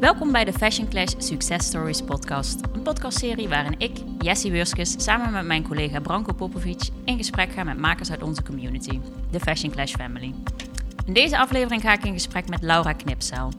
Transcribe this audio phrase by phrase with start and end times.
[0.00, 2.60] Welkom bij de Fashion Clash Success Stories podcast.
[2.72, 7.64] Een podcastserie waarin ik, Jessie Wurskes, samen met mijn collega Branko Popovic in gesprek ga
[7.64, 9.00] met makers uit onze community,
[9.30, 10.34] de Fashion Clash Family.
[11.06, 13.52] In deze aflevering ga ik in gesprek met Laura Knipzaal.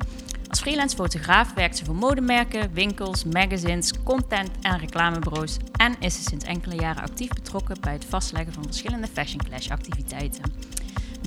[0.49, 6.21] Als freelance fotograaf werkt ze voor modemerken, winkels, magazines, content en reclamebureaus en is ze
[6.21, 10.43] sinds enkele jaren actief betrokken bij het vastleggen van verschillende Fashion Clash activiteiten.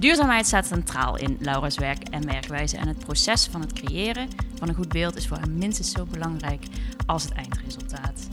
[0.05, 4.29] Duurzaamheid staat centraal in Laura's werk en werkwijze en het proces van het creëren
[4.59, 6.65] van een goed beeld is voor haar minstens zo belangrijk
[7.07, 8.29] als het eindresultaat.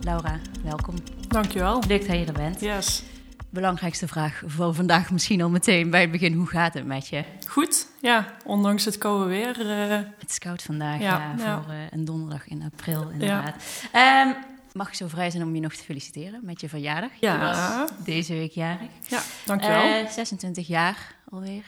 [0.00, 0.94] Laura, welkom.
[1.28, 1.82] Dankjewel.
[1.88, 2.60] Leuk dat je er bent.
[2.60, 3.02] Yes.
[3.48, 6.32] Belangrijkste vraag voor vandaag misschien al meteen bij het begin.
[6.32, 7.24] Hoe gaat het met je?
[7.48, 8.34] Goed, ja.
[8.44, 9.60] Ondanks het koude weer.
[9.60, 9.96] Uh...
[10.18, 13.54] Het is koud vandaag, ja, ja voor uh, een donderdag in april inderdaad.
[13.92, 14.26] Ja.
[14.26, 14.34] Um,
[14.72, 17.10] Mag ik zo vrij zijn om je nog te feliciteren met je verjaardag?
[17.20, 17.88] Ja.
[18.04, 18.90] deze week jarig.
[19.08, 20.02] Ja, dankjewel.
[20.02, 21.64] Uh, 26 jaar alweer.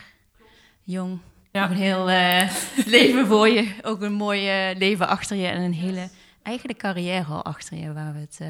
[0.82, 1.18] Jong.
[1.52, 1.60] Ja.
[1.60, 2.50] Nog een heel uh,
[2.96, 3.74] leven voor je.
[3.82, 5.46] Ook een mooi leven achter je.
[5.46, 6.08] En een hele
[6.42, 7.92] eigen carrière al achter je.
[7.92, 8.48] Waar we het uh,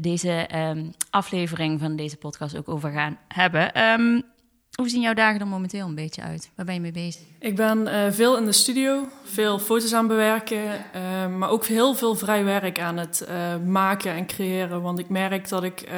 [0.00, 3.82] deze um, aflevering van deze podcast ook over gaan hebben.
[3.82, 4.24] Um,
[4.72, 6.50] hoe zien jouw dagen er momenteel een beetje uit?
[6.54, 7.22] Waar ben je mee bezig?
[7.38, 11.94] Ik ben uh, veel in de studio, veel foto's aan bewerken, uh, maar ook heel
[11.94, 14.82] veel vrij werk aan het uh, maken en creëren.
[14.82, 15.88] Want ik merk dat ik,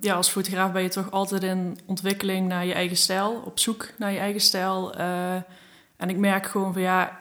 [0.00, 3.88] ja, als fotograaf ben je toch altijd in ontwikkeling naar je eigen stijl, op zoek
[3.98, 4.94] naar je eigen stijl.
[5.96, 7.20] en ik merk gewoon van ja,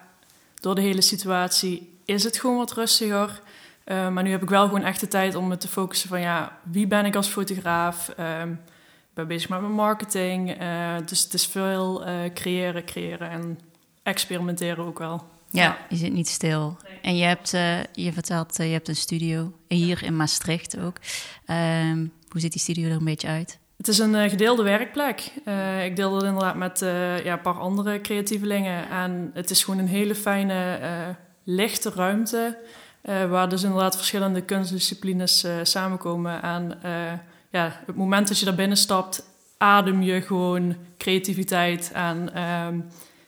[0.59, 3.41] door de hele situatie is het gewoon wat rustiger.
[3.85, 6.57] maar nu heb ik wel gewoon echt de tijd om me te focussen van ja,
[6.63, 8.09] wie ben ik als fotograaf?
[9.17, 10.61] Ben bezig met mijn marketing.
[10.61, 13.59] Uh, dus het is veel uh, creëren, creëren en
[14.03, 15.23] experimenteren ook wel.
[15.51, 16.77] Ja, je zit niet stil.
[17.01, 20.97] En je hebt, uh, je vertelt, je hebt een studio hier in Maastricht ook.
[21.45, 23.59] Ehm, hoe ziet die studio er een beetje uit?
[23.77, 25.31] Het is een gedeelde werkplek.
[25.83, 26.79] ik deel dat inderdaad met
[27.23, 28.89] ja, een paar andere creatievelingen.
[28.89, 30.79] En het is gewoon een hele fijne,
[31.43, 32.57] lichte ruimte.
[33.01, 36.41] waar dus inderdaad verschillende kunstdisciplines samenkomen.
[36.41, 36.79] En
[37.57, 39.23] ja, het moment dat je daar binnen stapt,
[39.57, 41.91] adem je gewoon creativiteit.
[41.93, 42.85] En um,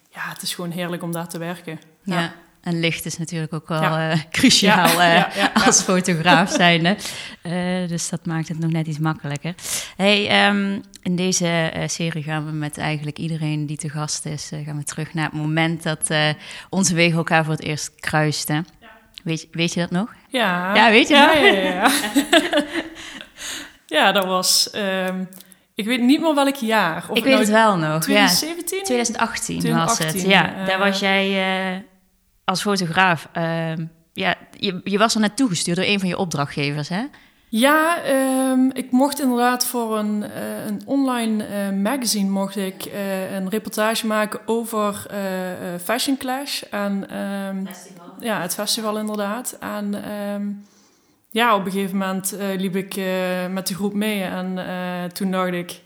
[0.09, 1.79] ja, het is gewoon heerlijk om daar te werken.
[2.03, 2.34] Ja.
[2.62, 4.12] En licht is natuurlijk ook wel ja.
[4.12, 5.23] uh, cruciaal uh,
[5.66, 6.97] als fotograaf zijnde.
[7.44, 9.53] Uh, dus dat maakt het nog net iets makkelijker.
[9.95, 14.51] Hey, um, in deze serie gaan we met eigenlijk iedereen die te gast is...
[14.66, 16.09] gaan we terug naar het moment dat
[16.69, 18.66] onze wegen elkaar voor het eerst kruisten.
[19.23, 20.13] Weet, weet je dat nog?
[20.29, 20.75] Ja.
[20.75, 21.91] Ja, weet je ja,
[23.89, 24.69] Ja, dat was.
[24.75, 25.29] Um,
[25.73, 27.05] ik weet niet meer welk jaar.
[27.09, 28.01] Of ik weet nou het wel nog.
[28.01, 28.77] 2017?
[28.77, 28.83] Ja.
[28.83, 30.31] 2018, 2018 was het.
[30.31, 31.79] Ja, uh, daar was jij uh,
[32.44, 33.27] als fotograaf.
[33.38, 33.72] Uh,
[34.13, 37.03] ja, je, je was er net toegestuurd door een van je opdrachtgevers, hè?
[37.51, 37.97] Ja,
[38.51, 43.50] um, ik mocht inderdaad voor een, uh, een online uh, magazine mocht ik uh, een
[43.50, 45.07] reportage maken over
[45.83, 46.61] Fashion Clash.
[46.61, 47.67] En, um,
[48.19, 49.57] ja, het festival inderdaad.
[49.59, 50.66] En um,
[51.31, 53.06] ja, op een gegeven moment uh, liep ik uh,
[53.50, 55.79] met de groep mee en uh, toen dacht ik...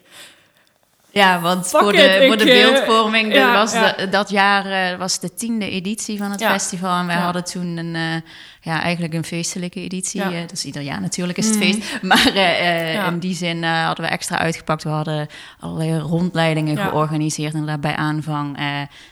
[1.10, 3.92] Ja, want voor de, voor de beeldvorming, ja, was ja.
[3.92, 6.52] De, dat jaar was de tiende editie van het ja.
[6.52, 7.00] festival.
[7.00, 8.24] En wij hadden toen een,
[8.64, 10.22] ja, eigenlijk een feestelijke editie.
[10.22, 10.32] Ja.
[10.32, 11.62] Uh, dus ieder jaar natuurlijk is het mm.
[11.62, 12.02] feest.
[12.02, 13.08] Maar uh, ja.
[13.08, 14.84] in die zin hadden we extra uitgepakt.
[14.84, 15.28] We hadden
[15.60, 16.88] allerlei rondleidingen ja.
[16.88, 18.58] georganiseerd en daarbij aanvang.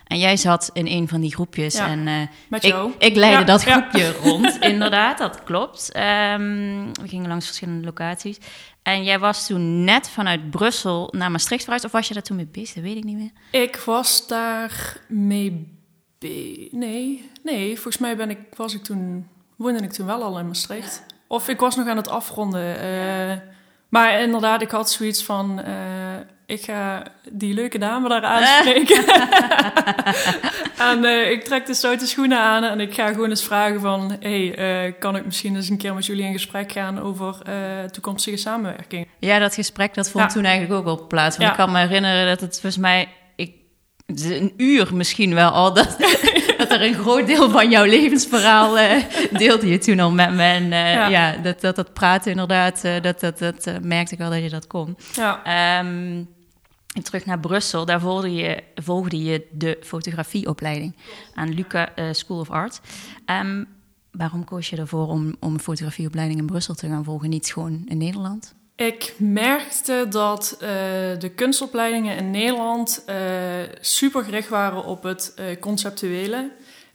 [0.07, 1.75] en jij zat in een van die groepjes.
[1.75, 5.17] En Met ik, ik leidde dat groepje rond, inderdaad.
[5.17, 5.95] Dat klopt.
[5.95, 8.37] Um, we gingen langs verschillende locaties.
[8.83, 11.85] En jij was toen net vanuit Brussel naar Maastricht verhuisd.
[11.85, 12.73] Of was je daar toen mee bezig?
[12.73, 13.61] Dat weet ik niet meer.
[13.61, 15.79] Ik was daar mee
[16.71, 19.27] Nee, nee, volgens mij ben ik, was ik toen
[19.61, 21.03] woonde ik toen wel al in Maastricht.
[21.27, 22.83] Of ik was nog aan het afronden.
[22.83, 23.33] Uh,
[23.89, 25.61] maar inderdaad, ik had zoiets van...
[25.67, 25.75] Uh,
[26.45, 29.05] ik ga die leuke dame daar aanspreken.
[30.89, 34.17] en uh, ik trek de stoute schoenen aan en ik ga gewoon eens vragen van...
[34.19, 37.35] hey, kan ik misschien eens een keer met jullie in gesprek gaan over
[37.91, 39.07] toekomstige samenwerking?
[39.19, 40.29] Ja, dat gesprek dat vond ja.
[40.29, 41.37] toen eigenlijk ook al plaats.
[41.37, 41.57] Want ja.
[41.57, 43.09] ik kan me herinneren dat het volgens mij...
[43.35, 43.53] Ik,
[44.05, 45.97] een uur misschien wel al dat,
[46.71, 50.43] er een groot deel van jouw levensverhaal uh, deelde je toen al met me.
[50.43, 51.07] En uh, ja.
[51.07, 51.37] ja.
[51.37, 54.67] dat, dat, dat praten inderdaad, uh, dat, dat, dat merkte ik wel dat je dat
[54.67, 54.97] kon.
[55.13, 55.37] Ja.
[55.79, 56.27] Um,
[56.95, 60.95] en terug naar Brussel, daar volgde je, volgde je de fotografieopleiding
[61.33, 62.81] aan Luca School of Art.
[63.25, 63.67] Um,
[64.11, 67.83] waarom koos je ervoor om, om een fotografieopleiding in Brussel te gaan volgen, niet gewoon
[67.87, 68.53] in Nederland?
[68.75, 70.67] Ik merkte dat uh,
[71.19, 73.15] de kunstopleidingen in Nederland uh,
[73.79, 76.51] super gericht waren op het uh, conceptuele.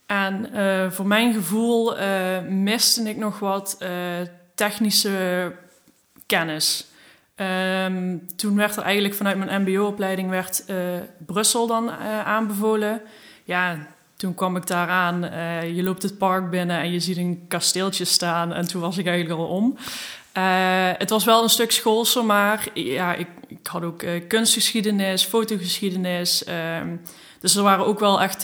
[0.06, 0.50] En
[0.92, 1.94] voor mijn gevoel
[2.48, 3.78] miste ik nog wat
[4.54, 5.52] technische
[6.26, 6.86] kennis.
[7.36, 10.64] Um, toen werd er eigenlijk vanuit mijn MBO-opleiding werd
[11.26, 11.90] Brussel dan
[12.24, 13.00] aanbevolen.
[13.44, 13.86] Ja,
[14.16, 15.24] toen kwam ik daar aan.
[15.24, 18.52] Uh, je loopt het park binnen en je ziet een kasteeltje staan.
[18.52, 19.76] En toen was ik eigenlijk al om.
[20.36, 25.24] Uh, het was wel een stuk schoolser, maar ja, ik, ik had ook uh, kunstgeschiedenis,
[25.24, 26.44] fotogeschiedenis.
[26.78, 27.00] Um,
[27.40, 28.40] dus er waren ook wel echt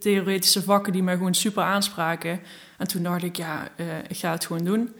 [0.00, 2.40] theoretische vakken die mij gewoon super aanspraken.
[2.78, 3.68] En toen dacht ik, ja,
[4.08, 4.94] ik ga het gewoon doen.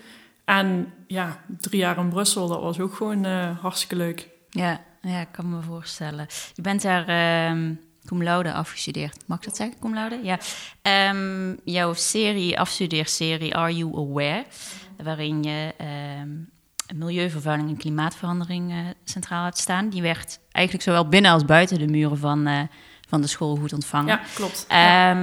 [0.45, 3.25] En ja, drie jaar in Brussel, dat was ook gewoon
[3.61, 4.29] hartstikke leuk.
[4.51, 6.27] Ja, ja, ik kan me voorstellen.
[6.55, 9.23] Je bent daar um, cum laude afgestudeerd.
[9.27, 10.21] Mag ik dat zeggen, cum laude?
[10.23, 10.39] Ja.
[11.11, 14.45] Um, jouw serie, afstudeerserie Are You Aware?
[15.03, 15.75] Waarin je
[16.21, 16.51] um,
[16.95, 19.89] milieuvervuiling en klimaatverandering uh, centraal had staan.
[19.89, 22.69] Die werd eigenlijk zowel binnen als buiten de muren van,
[23.07, 24.09] van de school goed ontvangen.
[24.09, 24.67] Ja, klopt.
[24.69, 25.17] Ja.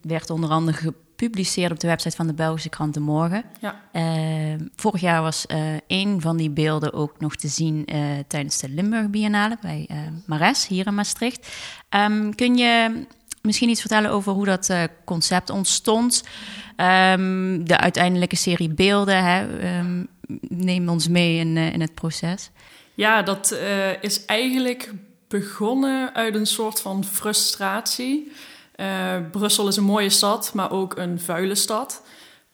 [0.00, 3.44] Werd onder andere gepubliceerd op de website van de Belgische krant De Morgen.
[3.60, 3.80] Ja.
[3.92, 8.58] Uh, vorig jaar was uh, een van die beelden ook nog te zien uh, tijdens
[8.58, 9.88] de Limburg Biennale bij
[10.26, 11.48] Mares hier in Maastricht.
[11.90, 13.04] Um, kun je
[13.42, 14.72] misschien iets vertellen over hoe dat
[15.04, 16.24] concept ontstond?
[16.76, 19.42] Um, de uiteindelijke serie beelden, hè?
[19.78, 20.08] Um,
[20.48, 22.50] neem ons mee in, in het proces.
[22.94, 23.58] Ja, dat
[24.00, 24.92] is eigenlijk
[25.28, 28.32] begonnen uit een soort van frustratie.
[28.76, 32.02] Uh, Brussel is een mooie stad, maar ook een vuile stad.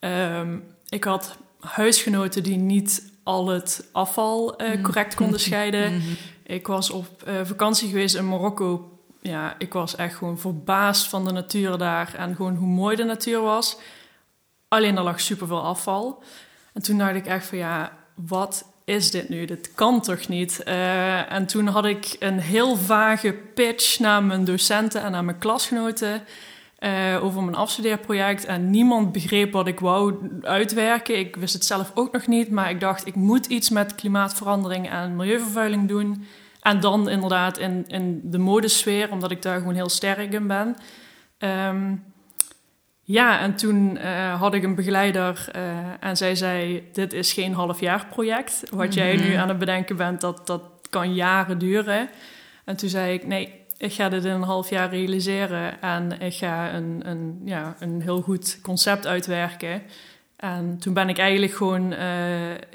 [0.01, 0.41] Uh,
[0.89, 5.97] ik had huisgenoten die niet al het afval uh, correct konden scheiden.
[5.97, 6.13] Mhm.
[6.43, 8.99] Ik was op uh, vakantie geweest in Marokko.
[9.21, 13.05] Ja, ik was echt gewoon verbaasd van de natuur daar en gewoon hoe mooi de
[13.05, 13.77] natuur was.
[14.69, 16.23] Alleen er lag superveel afval.
[16.73, 19.45] En toen dacht ik echt van ja, wat is dit nu?
[19.45, 20.63] Dit kan toch niet?
[20.69, 25.39] Uh, en toen had ik een heel vage pitch naar mijn docenten en naar mijn
[25.39, 26.23] klasgenoten
[26.79, 28.45] uh, over mijn afstudeerproject.
[28.45, 31.19] En niemand begreep wat ik wou uitwerken.
[31.19, 34.91] Ik wist het zelf ook nog niet, maar ik dacht ik moet iets met klimaatverandering
[34.91, 36.27] en milieuvervuiling doen.
[36.61, 40.77] En dan inderdaad in, in de modesfeer, omdat ik daar gewoon heel sterk in ben.
[41.39, 42.12] Um,
[43.05, 45.63] ja, en toen uh, had ik een begeleider uh,
[46.01, 48.63] en zij zei: Dit is geen halfjaarproject.
[48.71, 52.09] Wat jij nu aan het bedenken bent, dat, dat kan jaren duren.
[52.65, 56.35] En toen zei ik: Nee, ik ga dit in een half jaar realiseren en ik
[56.35, 59.83] ga een, een, ja, een heel goed concept uitwerken.
[60.37, 61.99] En toen ben ik eigenlijk gewoon uh,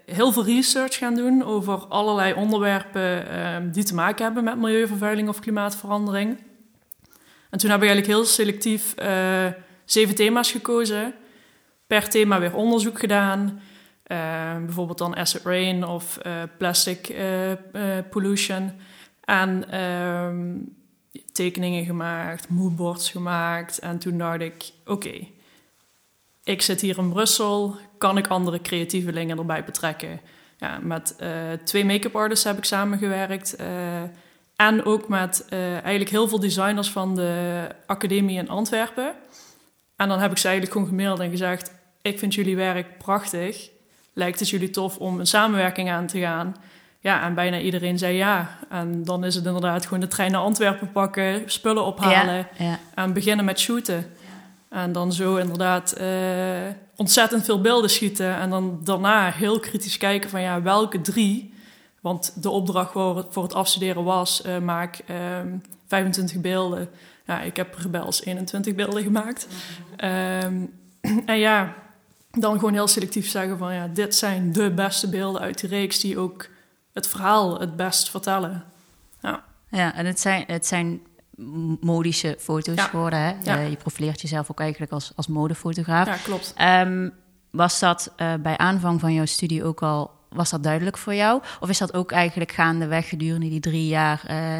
[0.06, 5.40] heel veel research gaan doen over allerlei onderwerpen die te maken hebben met milieuvervuiling of
[5.40, 6.38] klimaatverandering.
[7.50, 8.94] En toen heb ik eigenlijk heel selectief
[9.88, 11.14] zeven thema's gekozen.
[11.88, 13.62] Per thema weer onderzoek gedaan.
[14.12, 18.72] Uh, bijvoorbeeld dan acid rain of uh, plastic uh, pollution.
[19.24, 20.56] En ehm,
[21.32, 23.80] tekeningen gemaakt, moodboards gemaakt.
[23.80, 25.28] En toen dacht ik, oké,
[26.44, 27.76] ik zit hier in Brussel.
[27.98, 30.20] Kan ik andere creatievelingen erbij betrekken?
[30.58, 31.16] Ja, met
[31.64, 33.56] twee make-up artists heb ik samengewerkt.
[34.56, 39.16] en ook met eigenlijk heel veel designers van de academie in Antwerpen.
[39.98, 41.72] En dan heb ik ze eigenlijk gewoon gemaild en gezegd:
[42.02, 43.70] Ik vind jullie werk prachtig.
[44.14, 46.56] Lijkt het jullie tof om een samenwerking aan te gaan?
[47.00, 48.60] Ja, en bijna iedereen zei ja.
[48.70, 53.14] En dan is het inderdaad gewoon de trein naar Antwerpen pakken, spullen ophalen ja, en
[53.14, 54.06] beginnen met shooten.
[54.70, 56.08] En dan zo inderdaad uh,
[56.96, 58.36] ontzettend veel beelden schieten.
[58.36, 61.54] En dan daarna heel kritisch kijken van ja, welke drie.
[62.02, 62.92] Want de opdracht
[63.30, 65.18] voor het afstuderen was: uh, maak uh,
[65.88, 66.90] 25 beelden
[67.28, 69.48] ja, ik heb rebels 21 beelden gemaakt.
[70.04, 70.74] Um,
[71.26, 71.74] en ja,
[72.32, 76.00] dan gewoon heel selectief zeggen van ja, dit zijn de beste beelden uit de reeks
[76.00, 76.48] die ook
[76.94, 78.64] het verhaal het best vertellen.
[79.22, 81.02] Ja, ja en het zijn, het zijn
[81.82, 83.20] modische foto's geworden.
[83.20, 83.34] Hè?
[83.44, 83.58] Ja.
[83.58, 86.08] Uh, je profileert jezelf ook eigenlijk als, als modefotograaf.
[86.08, 86.54] Ja, klopt.
[86.62, 87.14] Um,
[87.52, 91.42] was dat uh, bij aanvang van jouw studie ook al was dat duidelijk voor jou?
[91.60, 94.60] Of is dat ook eigenlijk gaandeweg gedurende die drie jaar uh,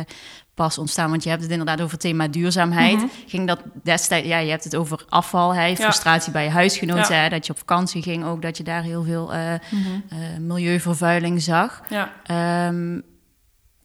[0.58, 1.10] pas ontstaan?
[1.10, 2.96] Want je hebt het inderdaad over het thema duurzaamheid.
[2.96, 3.06] Mhm.
[3.28, 7.30] Ging dat destijds, ja, je hebt het over afval, hè, frustratie bij je huisgenoten, hè,
[7.30, 9.40] dat je op vakantie ging, ook dat je daar heel veel uh,
[9.72, 10.06] mm
[10.40, 11.82] milieuvervuiling zag.
[11.90, 12.68] Ja.
[12.68, 13.04] Um,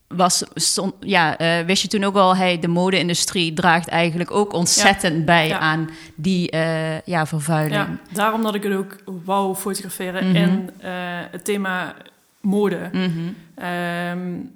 [0.09, 4.53] was, stond, ja, uh, wist je toen ook al, hey, de mode-industrie draagt eigenlijk ook
[4.53, 7.75] ontzettend bij aan die uh, ja, vervuiling.
[7.75, 10.45] Ja, daarom dat ik het ook wou fotograferen mm -hmm.
[10.45, 10.91] in uh,
[11.31, 11.95] het thema
[12.41, 12.91] mode.
[12.93, 13.67] Mm -hmm.
[13.67, 14.51] um,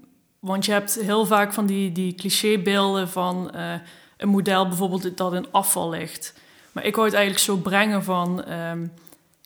[0.47, 3.51] want je hebt heel vaak van die, die clichébeelden van
[4.17, 6.35] een model bijvoorbeeld dat in afval ligt.
[6.73, 8.53] Maar ik wou het eigenlijk zo brengen van...
[8.53, 8.93] Um,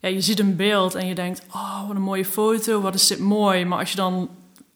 [0.01, 3.07] ja, je ziet een beeld en je denkt, oh, wat een mooie foto, wat is
[3.07, 3.65] dit mooi.
[3.65, 4.29] Maar als je dan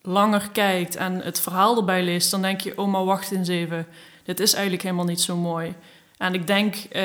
[0.03, 3.87] langer kijkt en het verhaal erbij leest, dan denk je: oh, maar wacht eens even.
[4.25, 5.75] Dit is eigenlijk helemaal niet zo mooi.
[6.19, 7.03] En ik denk, uh,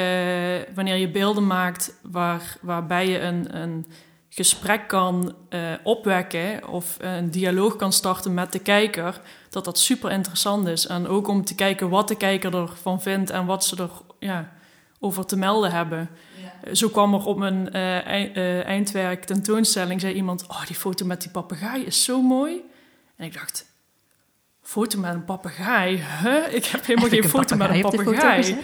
[0.75, 3.85] wanneer je beelden maakt waar, waarbij je een, een
[4.43, 10.11] gesprek kan uh, opwekken of een dialoog kan starten met de kijker, dat dat super
[10.11, 10.87] interessant is.
[10.87, 14.51] En ook om te kijken wat de kijker ervan vindt en wat ze er, ja,
[14.99, 16.09] over te melden hebben.
[16.73, 20.45] Zo kwam er op mijn eh, eh, eindwerk tentoonstelling, zei iemand...
[20.47, 22.61] Oh, die foto met die papegaai is zo mooi.
[23.15, 23.65] En ik dacht,
[24.61, 26.03] foto met een papegaai?
[26.21, 26.53] Huh?
[26.53, 28.57] Ik heb helemaal Heb geen foto met een papegaai.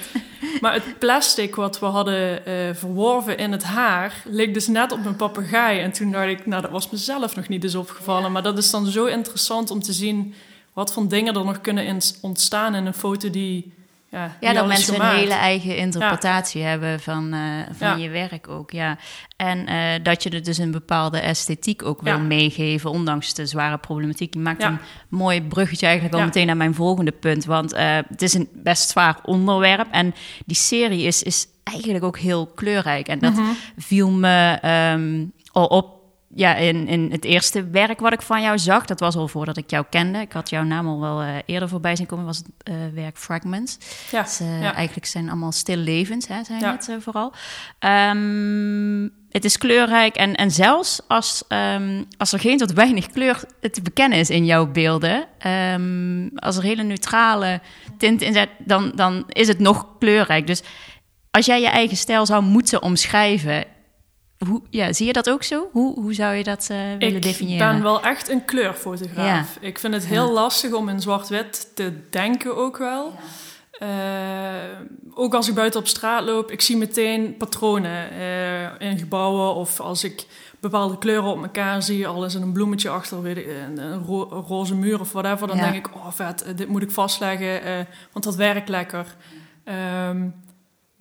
[0.61, 4.23] Maar het plastic wat we hadden eh, verworven in het haar...
[4.25, 5.79] leek dus net op een papegaai.
[5.79, 8.31] En toen dacht ik, nou, dat was mezelf nog niet eens opgevallen.
[8.31, 10.33] Maar dat is dan zo interessant om te zien...
[10.73, 13.73] wat voor dingen er nog kunnen ontstaan in een foto die...
[14.15, 17.39] Ja, Ja, die dat mensen een hele eigen interpretatie hebben van, eh,
[17.77, 17.95] van Ja.
[17.95, 18.71] je werk ook.
[18.71, 18.97] Ja.
[19.35, 23.77] En eh, dat je er dus een bepaalde esthetiek ook wil meegeven, ondanks de zware
[23.77, 24.33] problematiek.
[24.33, 24.79] Je maakt een
[25.09, 27.45] mooi bruggetje eigenlijk al meteen naar mijn volgende punt.
[27.45, 29.87] Want eh, het is een best zwaar onderwerp.
[29.91, 30.13] En
[30.45, 33.07] die serie is, is eigenlijk ook heel kleurrijk.
[33.07, 33.43] En dat Mhm.
[33.77, 35.93] viel me ehm, al op.
[36.37, 39.57] Ja, in, in het eerste werk wat ik van jou zag, dat was al voordat
[39.57, 40.19] ik jou kende.
[40.19, 43.17] Ik had jouw naam al wel eh, eerder voorbij zien komen, was het eh, werk
[43.17, 43.77] Fragments.
[44.11, 44.73] Ja, Dus, eh, ja.
[44.73, 46.71] Eigenlijk zijn allemaal stille levens, hè, zijn Ja.
[46.71, 47.33] het vooral.
[47.79, 53.43] Ehm, het is kleurrijk en, en zelfs als, ehm, als er geen tot weinig kleur
[53.71, 57.61] te bekennen is in jouw beelden, ehm, als er hele neutrale
[57.97, 60.47] tint in zit, dan, dan is het nog kleurrijk.
[60.47, 60.63] Dus
[61.31, 63.65] als jij je eigen stijl zou moeten omschrijven,
[64.47, 65.67] hoe, ja, zie je dat ook zo?
[65.71, 67.71] Hoe, hoe zou je dat eh, willen Ik definiëren?
[67.71, 69.57] ben wel echt een kleurfotograaf.
[69.59, 73.13] Ik vind het heel lastig om in zwart-wit te denken ook wel.
[73.71, 73.87] Eh,
[75.13, 79.55] ook als ik buiten op straat loop, ik zie meteen patronen eh, in gebouwen.
[79.55, 80.25] Of als ik
[80.59, 84.03] bepaalde kleuren op elkaar zie, al is er een bloemetje achter, weet ik, een, een
[84.05, 85.47] ro- een roze muur of whatever.
[85.47, 89.15] Dan denk ik, oh vet, dit moet ik vastleggen, want dat werkt lekker.
[89.63, 90.27] Ehm,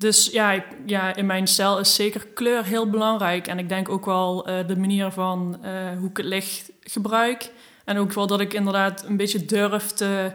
[0.05, 3.47] dus ja, ik, ja, in mijn stijl is zeker kleur heel belangrijk.
[3.47, 7.51] En ik denk ook wel eh, de manier van eh, hoe ik het licht gebruik.
[7.85, 10.33] En ook wel dat ik inderdaad een beetje durf te...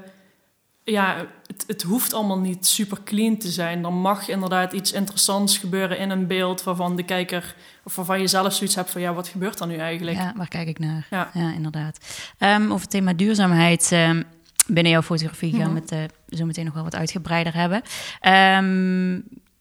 [0.84, 3.84] Ja, het, het hoeft allemaal niet super clean te zijn.
[3.86, 6.64] Er mag inderdaad iets interessants gebeuren in een beeld...
[6.64, 9.02] waarvan de kijker, of waarvan je zelf zoiets hebt van...
[9.02, 10.18] ja, wat gebeurt er nu eigenlijk?
[10.18, 11.08] Ja, waar kijk ik naar?
[11.10, 11.30] Ja.
[11.34, 11.98] Ja, inderdaad.
[12.38, 14.24] Ehm, over het thema duurzaamheid ehm,
[14.68, 15.82] binnen jouw fotografie gaan we Mhm.
[15.82, 17.82] het eh, zo meteen nog wel wat uitgebreider hebben.
[18.20, 19.20] Ehm,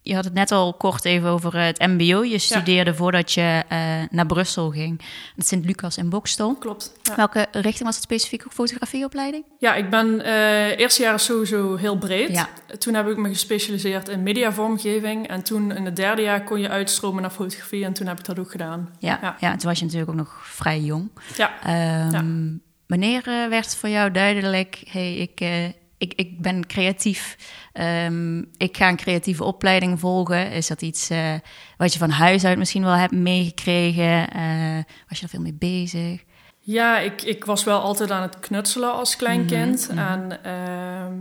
[0.09, 2.23] je had het net al kort even over het MBO.
[2.25, 3.79] Je studeerde voordat je eh,
[4.11, 5.01] naar Brussel ging.
[5.37, 6.55] Sint-Lucas in Bokstel.
[6.57, 6.93] Klopt.
[7.03, 7.17] Ja.
[7.17, 9.45] Welke richting was het specifiek fotografieopleiding?
[9.59, 12.31] Ja, ik ben eh eerste jaar sowieso heel breed.
[12.31, 12.49] Ja.
[12.79, 15.29] Toen heb ik me gespecialiseerd in mediavormgeving.
[15.29, 17.85] En toen in het derde jaar kon je uitstromen naar fotografie.
[17.85, 18.91] En toen heb ik dat ook gedaan.
[18.99, 19.57] Ja, ja.
[19.57, 21.11] Toen was je natuurlijk ook nog vrij jong.
[21.37, 22.47] Ja, Ehm.
[22.87, 25.65] Wanneer eh, werd het voor jou duidelijk, hey, ik, eh,
[25.99, 27.37] ik, ik ben creatief,
[27.73, 30.51] Ehm, ik ga een creatieve opleiding volgen?
[30.51, 31.35] Is dat iets eh,
[31.77, 34.31] wat je van huis uit misschien wel hebt meegekregen?
[34.31, 34.77] Eh,
[35.09, 36.25] was je er veel mee bezig?
[36.61, 39.89] ja ik, ik was wel altijd aan het knutselen als klein Mhm, kind.
[39.91, 39.99] mhm.
[39.99, 41.15] En ehm,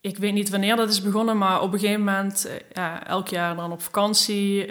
[0.00, 1.38] ik weet niet wanneer dat is begonnen.
[1.38, 4.66] Maar op een gegeven moment, ja, elk jaar dan op vakantie.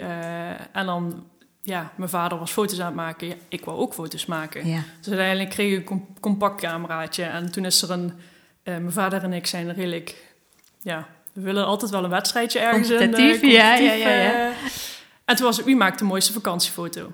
[0.72, 1.24] en dan,
[1.62, 3.26] ja, mijn vader was foto's aan het maken.
[3.28, 4.66] Ja, ik wou ook foto's maken.
[4.68, 7.22] Ja, Dus uiteindelijk kreeg ik een com- compact cameraatje.
[7.24, 8.12] En toen is er een...
[8.62, 10.16] eh, mijn vader en ik zijn redelijk...
[10.80, 12.96] Ja, we willen altijd wel een wedstrijdje ergens in.
[12.96, 14.48] eh, Competitief, ja, ja, ja, ja.
[14.48, 14.56] eh.
[15.24, 17.12] en toen was het, wie maakt de mooiste vakantiefoto?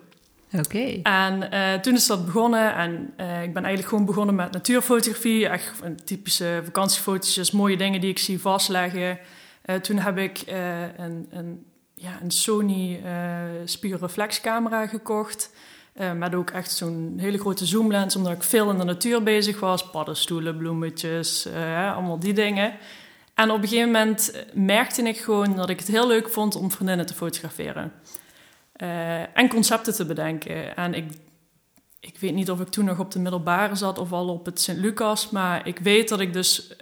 [0.53, 1.01] oké.
[1.03, 1.51] En
[1.83, 2.75] toen is dat begonnen.
[2.75, 2.93] En
[3.43, 5.49] ik ben eigenlijk gewoon begonnen met natuurfotografie.
[5.49, 9.19] Echt een typische vakantiefoto's, mooie dingen die ik zie vastleggen.
[9.83, 10.43] Toen heb ik
[10.97, 11.65] een, een,
[11.95, 13.01] ja, een Sony
[13.65, 15.51] spiegelreflexcamera gekocht.
[15.99, 19.61] Eh, met ook echt zo'n hele grote zoomlens, omdat ik veel in de natuur bezig
[19.61, 19.91] was.
[19.91, 22.75] Paddenstoelen, bloemetjes, eh, allemaal die dingen.
[23.35, 26.71] En op een gegeven moment merkte ik gewoon dat ik het heel leuk vond om
[26.71, 27.93] vriendinnen te fotograferen.
[28.73, 30.77] Eh, en concepten te bedenken.
[30.77, 31.13] En ik,
[32.01, 34.61] ik weet niet of ik toen nog op de middelbare zat of al op het
[34.61, 35.31] Sint-Lucas.
[35.31, 36.75] Maar ik weet dat ik dus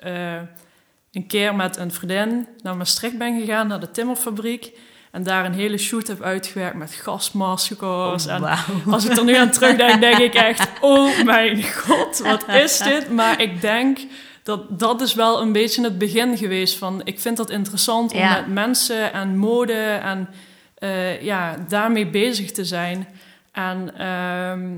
[1.10, 4.78] een keer met een vriendin naar Maastricht ben gegaan, naar de timmerfabriek.
[5.16, 8.26] En daar een hele shoot heb uitgewerkt met gasmaskers.
[8.26, 8.56] en Wauw.
[8.90, 10.68] als ik er nu aan terugdenk, denk ik echt...
[10.80, 13.10] Oh mijn god, wat is dit?
[13.10, 13.98] Maar ik denk
[14.42, 17.00] dat dat is wel een beetje het begin geweest van...
[17.04, 18.34] Ik vind dat interessant om Ja.
[18.40, 20.28] met mensen en mode en
[20.74, 23.06] eh, ja, daarmee bezig te zijn.
[23.52, 24.70] En ehm,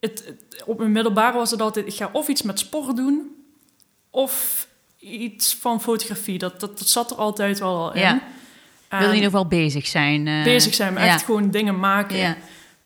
[0.00, 1.86] het, het- op mijn middelbare was het altijd...
[1.86, 3.30] Ik ga of iets met sport doen
[4.10, 4.66] of
[4.98, 6.38] iets van fotografie.
[6.38, 8.00] Dat, dat, dat zat er altijd wel al in.
[8.00, 8.20] Ja.
[8.88, 10.26] En Wil je in ieder geval bezig zijn?
[10.26, 11.12] eh, bezig zijn, maar ja.
[11.12, 12.16] echt gewoon dingen maken.
[12.16, 12.36] Ja.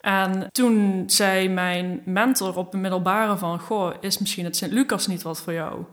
[0.00, 3.61] En toen zei mijn mentor op de middelbare van...
[3.61, 5.85] Goh, is misschien het Sint-Lucas niet wat voor jou?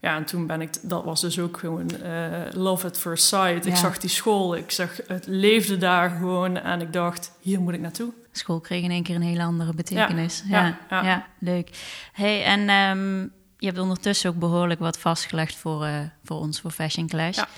[0.00, 0.70] Ja, en toen ben ik...
[0.82, 2.10] Dat was dus ook gewoon eh,
[2.52, 3.66] love at first sight.
[3.66, 6.56] Ik zag die school, ik zag het leefde daar gewoon.
[6.56, 8.12] En ik dacht, hier moet ik naartoe.
[8.32, 10.42] School kreeg in één keer een hele andere betekenis.
[10.46, 11.26] Ja, ja, ja, ja.
[11.38, 11.70] leuk.
[12.12, 13.20] Hey, en ehm,
[13.58, 17.36] je hebt ondertussen ook behoorlijk wat vastgelegd voor, eh, voor ons, voor Fashion Clash.
[17.36, 17.48] Ja.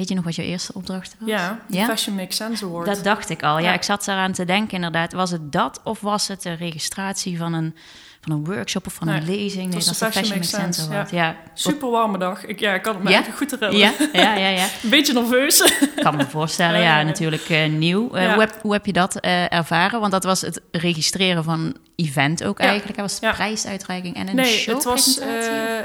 [0.00, 1.28] Weet je nog wat je eerste opdracht was?
[1.28, 1.84] Ja, Ja?
[1.84, 2.86] Fashion Makes Sense Award.
[2.86, 3.58] Dat dacht ik al.
[3.58, 3.72] Ja, Ja.
[3.72, 5.12] ik zat eraan te denken inderdaad.
[5.12, 7.74] Was het dat of was het de registratie van een,
[8.20, 9.64] van een workshop of van een Nee, lezing?
[9.64, 11.16] Nee, was dat is de Fashion Fashion Makes Sense.
[11.16, 11.36] Ja.
[11.54, 12.44] Super warme dag.
[12.46, 14.08] Ik, ja, ik kan het me echt goed herinneren.
[14.12, 14.64] Ja, ja, ja, ja.
[14.82, 15.60] Een beetje nerveus.
[15.96, 16.80] Ik kan me voorstellen.
[16.80, 18.14] Ja, natuurlijk eh, nieuw.
[18.14, 20.00] Eh, hoe, heb, hoe heb je dat eh, ervaren?
[20.00, 22.98] Want dat was het registreren van een event ook eigenlijk.
[22.98, 25.50] Dat was de prijsuitreiking en een nee, het was showpresentatie?
[25.50, 25.78] eh,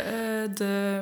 [0.43, 0.99] eh, de...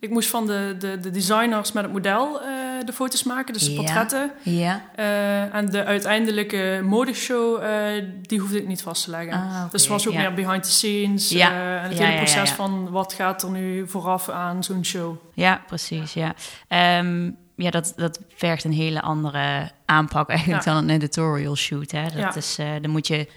[0.00, 2.48] ik moest van de, de, de designers met het model eh,
[2.84, 3.76] de foto's maken, dus de Ja.
[3.76, 4.30] portretten.
[4.42, 4.82] ja.
[4.94, 9.32] Eh, en de uiteindelijke modeshow, eh die hoefde ik niet vast te leggen.
[9.32, 10.18] Ah, Dus het was ook ja.
[10.20, 11.28] meer behind the scenes.
[11.28, 11.50] Ja.
[11.82, 15.16] en het hele proces van wat gaat er nu vooraf aan zo'n show.
[15.34, 16.12] Ja, precies.
[16.12, 16.34] Ja,
[16.68, 21.90] Ehm, ja dat, dat vergt een hele andere aanpak eigenlijk dan een editorial shoot.
[21.90, 22.02] Hè?
[22.02, 22.34] Dat Ja.
[22.34, 23.28] is, dan moet je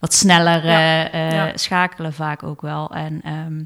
[0.00, 1.08] wat sneller Ja.
[1.10, 1.56] eh, eh, Ja.
[1.56, 2.90] schakelen vaak ook wel.
[2.90, 3.62] En ehm,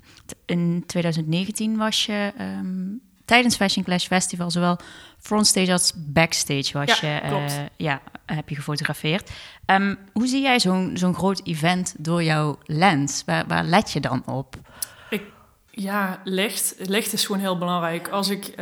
[0.47, 2.85] in 2019 was je ehm,
[3.25, 4.79] tijdens Fashion Clash Festival zowel
[5.19, 7.45] frontstage als backstage was Ja, je, eh,
[7.77, 9.31] ja, heb je gefotografeerd.
[9.67, 13.23] Ehm, hoe zie jij zo'n zo'n groot event door jouw lens?
[13.27, 14.57] Waar, waar let je dan op?
[15.77, 16.75] Ja, licht.
[16.79, 18.09] Licht is gewoon heel belangrijk.
[18.09, 18.53] Als ik...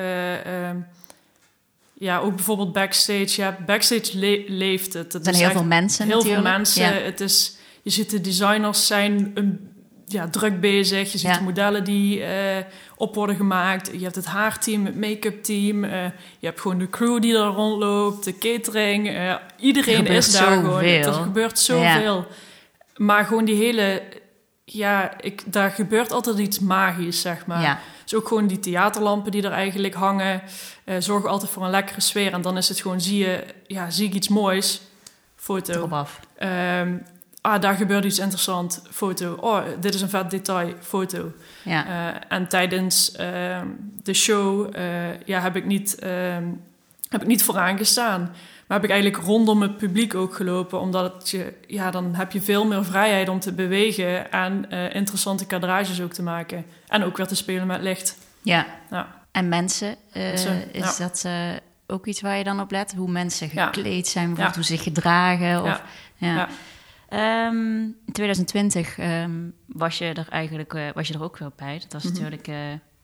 [1.95, 3.41] ja, ook bijvoorbeeld backstage.
[3.41, 5.09] Ja, backstage le- leeft het.
[5.09, 6.43] Er het zijn is heel veel mensen heel natuurlijk.
[6.45, 6.83] veel mensen.
[6.85, 6.93] Ja.
[6.93, 9.71] Het is, je ziet de designers zijn een,
[10.07, 11.13] ja, druk bezig.
[11.13, 11.37] Je ziet Ja.
[11.39, 12.65] de modellen die eh,
[12.97, 13.91] op worden gemaakt.
[13.93, 15.85] Je hebt het haarteam, het make-up team.
[15.85, 16.05] eh,
[16.39, 19.09] je hebt gewoon de crew die er rondloopt, de catering.
[19.09, 20.83] eh, iedereen is daar gewoon.
[20.85, 22.27] Er gebeurt zoveel.
[22.97, 24.03] Maar gewoon die hele...
[24.65, 27.63] Ja, ik, daar gebeurt altijd iets magisch, zeg maar.
[27.63, 27.79] ja.
[28.05, 30.43] Dus ook gewoon die theaterlampen die er eigenlijk hangen,
[30.85, 32.33] eh, zorgen altijd voor een lekkere sfeer.
[32.33, 34.81] En dan is het gewoon, zie je, ja, zie ik iets moois,
[35.37, 35.73] foto.
[35.73, 36.21] erop af.
[36.37, 36.97] Ehm,
[37.43, 39.37] ah, daar gebeurt iets interessants, foto.
[39.41, 41.33] Oh, dit is een vet detail, foto.
[41.63, 41.87] Ja.
[41.87, 43.67] Eh, en tijdens ehm,
[44.03, 46.45] de show eh, ja, heb, ik niet, ehm,
[47.09, 48.21] heb ik niet vooraan gestaan.
[48.67, 50.81] Maar heb ik eigenlijk rondom het publiek ook gelopen.
[50.81, 54.31] Omdat het je, ja, dan heb je veel meer vrijheid om te bewegen.
[54.31, 56.65] En eh, interessante kadrages ook te maken.
[56.89, 58.19] En ook weer te spelen met licht.
[58.43, 58.67] Ja.
[58.91, 59.21] Ja.
[59.33, 61.05] En mensen, Mensen, is ja.
[61.05, 61.27] dat
[61.87, 62.95] ook iets waar je dan op let?
[62.97, 65.63] Hoe mensen gekleed zijn, bijvoorbeeld hoe ze zich gedragen?
[65.63, 65.83] Of,
[66.17, 66.49] Ja.
[67.13, 69.31] Ehm, in 2020 ehm,
[69.67, 71.79] was, je er eigenlijk, eh, was je er ook wel bij.
[71.79, 72.13] Dat was Mhm.
[72.13, 72.57] natuurlijk eh,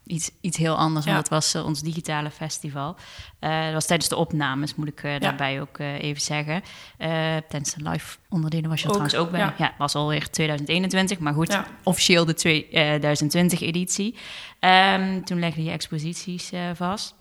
[0.07, 1.13] iets, iets heel anders, Ja.
[1.13, 2.97] want dat was eh, ons digitale festival.
[3.41, 6.63] Dat was tijdens de opnames, moet ik daarbij ook even zeggen.
[7.49, 9.41] Tijdens de live onderdelen was je er Ook, trouwens ook bij.
[9.41, 9.55] ja.
[9.59, 14.15] Ja, was alweer 2021, maar goed, officieel de 2020-editie.
[14.61, 17.15] Ehm, toen legden je exposities vast.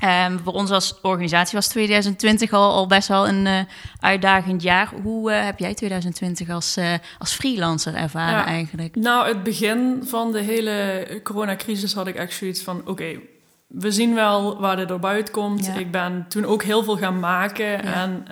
[0.00, 3.58] Ehm, voor ons als organisatie was 2020 al, al best wel een eh,
[4.00, 4.92] uitdagend jaar.
[5.02, 8.46] Hoe eh, heb jij 2020 als, eh, als freelancer ervaren Ja.
[8.46, 8.96] eigenlijk?
[8.96, 12.82] Nou, het begin van de hele coronacrisis had ik echt zoiets van...
[12.84, 13.18] oké,
[13.66, 15.66] we zien wel waar dit op uitkomt.
[15.66, 15.74] Ja.
[15.74, 17.66] Ik ben toen ook heel veel gaan maken.
[17.66, 17.78] Ja.
[17.82, 18.24] En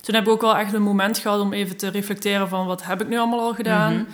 [0.00, 2.66] toen heb ik ook wel echt een moment gehad om even te reflecteren van...
[2.66, 3.92] wat heb ik nu allemaal al gedaan?
[3.92, 4.04] Mhm.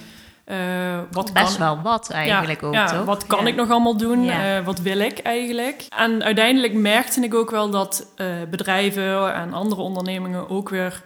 [0.50, 3.04] Eh, wat Best kan, wel wat eigenlijk ja, ook, ja, toch?
[3.04, 3.46] Wat kan Ja.
[3.46, 4.28] ik nog allemaal doen?
[4.28, 5.86] Eh, wat wil ik eigenlijk?
[5.96, 11.02] En uiteindelijk merkte ik ook wel dat eh, bedrijven en andere ondernemingen ook weer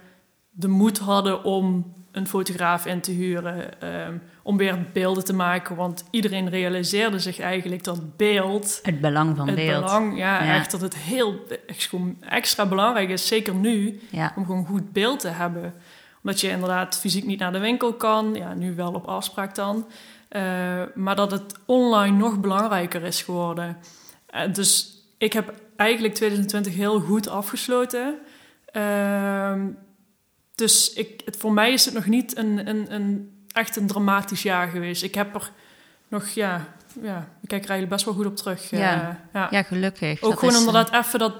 [0.49, 3.81] de moed hadden om een fotograaf in te huren.
[3.81, 5.75] ehm, om weer beelden te maken.
[5.75, 8.79] Want iedereen realiseerde zich eigenlijk dat beeld.
[8.83, 9.83] Het belang van het beeld.
[9.83, 11.35] belang, ja, echt dat het heel
[12.29, 13.99] extra belangrijk is, zeker nu,
[14.35, 15.73] om gewoon goed beeld te hebben.
[16.25, 18.33] Omdat je inderdaad fysiek niet naar de winkel kan.
[18.33, 19.87] Ja, nu wel op afspraak dan.
[20.27, 23.77] Eh, maar dat het online nog belangrijker is geworden.
[24.25, 28.17] Eh, dus ik heb eigenlijk 2020 heel goed afgesloten.
[28.65, 29.67] Ehm,
[30.55, 34.41] dus ik, het, voor mij is het nog niet een, een, een, echt een dramatisch
[34.41, 35.03] jaar geweest.
[35.03, 35.51] Ik heb er
[36.07, 36.67] nog, ja,
[37.01, 38.71] ja ik kijk er eigenlijk best wel goed op terug.
[38.71, 39.19] eh, Ja.
[39.33, 39.47] ja.
[39.51, 40.21] ja, gelukkig.
[40.21, 41.33] Ook Dat gewoon is, eh, inderdaad even dat,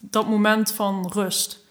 [0.00, 1.62] dat moment van rust.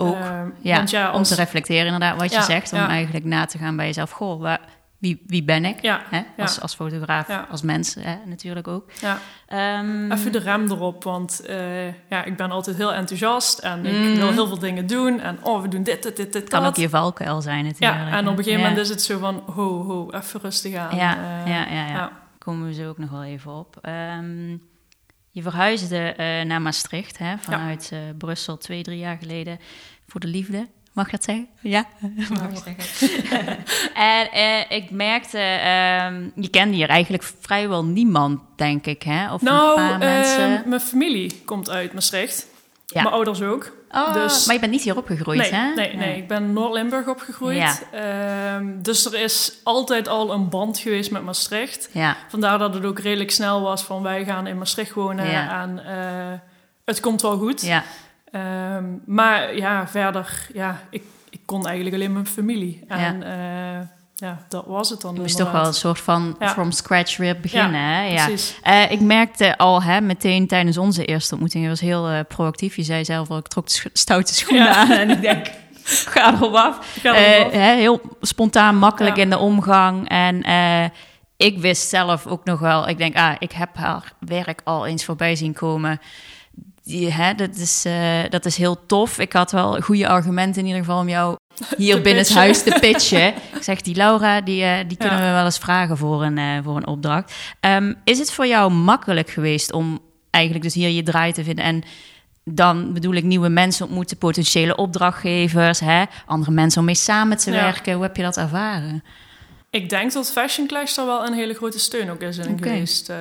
[0.00, 2.72] Ook, Ehm, ja, want ja, om te reflecteren inderdaad wat je Ja, zegt.
[2.72, 2.88] Om ja.
[2.88, 4.10] eigenlijk na te gaan bij jezelf.
[4.10, 4.60] Goh, waar,
[4.98, 5.82] wie, wie ben ik?
[5.82, 6.20] ja, Hè?
[6.42, 7.46] Als, als fotograaf, Ja.
[7.50, 8.14] als mens hè?
[8.24, 8.90] natuurlijk ook.
[9.00, 9.18] ja.
[9.46, 13.92] Ehm, Even de rem erop, want eh, ja, ik ben altijd heel enthousiast en ik
[13.92, 14.14] Mhm.
[14.16, 15.20] wil heel veel dingen doen.
[15.20, 16.70] En oh, we doen dit, dit, dit, dit, kan dat.
[16.70, 18.00] ook je valkuil zijn natuurlijk.
[18.08, 18.68] ja, en op een gegeven Ja.
[18.68, 20.96] moment is het zo van, ho, ho, even rustig aan.
[20.96, 22.12] Ja, Eh, ja, ja, ja.
[22.38, 23.76] komen we zo ook nog wel even op.
[23.82, 24.56] Ehm,
[25.30, 29.58] je verhuisde eh, naar Maastricht hè, vanuit eh, Brussel twee, drie jaar geleden
[30.06, 30.68] voor de liefde.
[30.92, 31.48] Mag ik dat zeggen?
[31.60, 31.86] Ja,
[32.28, 33.56] mag ik zeggen.
[33.94, 39.32] en eh, ik merkte, ehm, je kende hier eigenlijk vrijwel niemand, denk ik, hè?
[39.32, 40.62] Of een Nou, paar eh, mensen.
[40.68, 42.46] mijn familie komt uit Maastricht.
[42.86, 43.02] Ja.
[43.02, 43.76] Mijn ouders ook.
[43.92, 45.74] Oh, Dus- maar je bent niet hier opgegroeid, nee, hè?
[45.74, 47.56] nee, nee, ik ben Noord-Limburg opgegroeid.
[47.56, 47.74] Ja.
[47.92, 51.88] Ehm, dus er is altijd al een band geweest met Maastricht.
[51.92, 55.62] Ja, Vandaar dat het ook redelijk snel was van wij gaan in Maastricht wonen Ja.
[55.62, 56.38] en eh,
[56.84, 57.62] het komt wel goed.
[57.62, 57.82] ja.
[58.30, 62.84] Ehm, maar ja, verder, ja, ik, ik kon eigenlijk alleen mijn familie.
[62.88, 63.88] En ja,
[64.20, 65.14] ja dat was het dan.
[65.14, 66.48] Je moest toch wel een soort van Ja.
[66.48, 68.02] from scratch weer beginnen, hè?
[68.02, 68.24] Ja.
[68.26, 68.58] Precies.
[68.62, 72.76] Eh, ik merkte al hè, meteen tijdens onze eerste ontmoeting, je was heel eh, proactief.
[72.76, 74.74] Je zei zelf al, ik trok stoute schoenen Ja.
[74.76, 75.50] aan en ik denk,
[76.14, 76.98] ga erop af.
[77.00, 77.52] Ga erop Eh, af.
[77.52, 79.22] hè, heel spontaan, makkelijk Ja.
[79.22, 80.08] in de omgang.
[80.08, 80.42] En
[81.36, 85.04] ik wist zelf ook nog wel, ik denk, ah, ik heb haar werk al eens
[85.04, 86.00] voorbij zien komen.
[86.82, 87.86] Die, hè, dat, is,
[88.28, 89.18] dat is heel tof.
[89.18, 91.36] Ik had wel goede argumenten in ieder geval om jou
[91.76, 93.26] hier Te binnen het huis te pitchen.
[93.56, 95.26] ik zeg, die Laura, die, eh, die kunnen Ja.
[95.26, 97.32] we wel eens vragen voor een, eh, voor een opdracht.
[97.60, 99.98] Ehm, is het voor jou makkelijk geweest om
[100.30, 101.82] eigenlijk dus hier je draai te vinden en
[102.44, 106.04] dan bedoel ik nieuwe mensen ontmoeten, potentiële opdrachtgevers, hè?
[106.26, 107.62] andere mensen om mee samen te Ja.
[107.62, 107.92] werken.
[107.94, 109.04] Hoe heb je dat ervaren?
[109.70, 112.62] Ik denk dat Fashion Clash daar wel een hele grote steun ook is in Oké.
[112.62, 113.08] geweest.
[113.08, 113.16] Eh,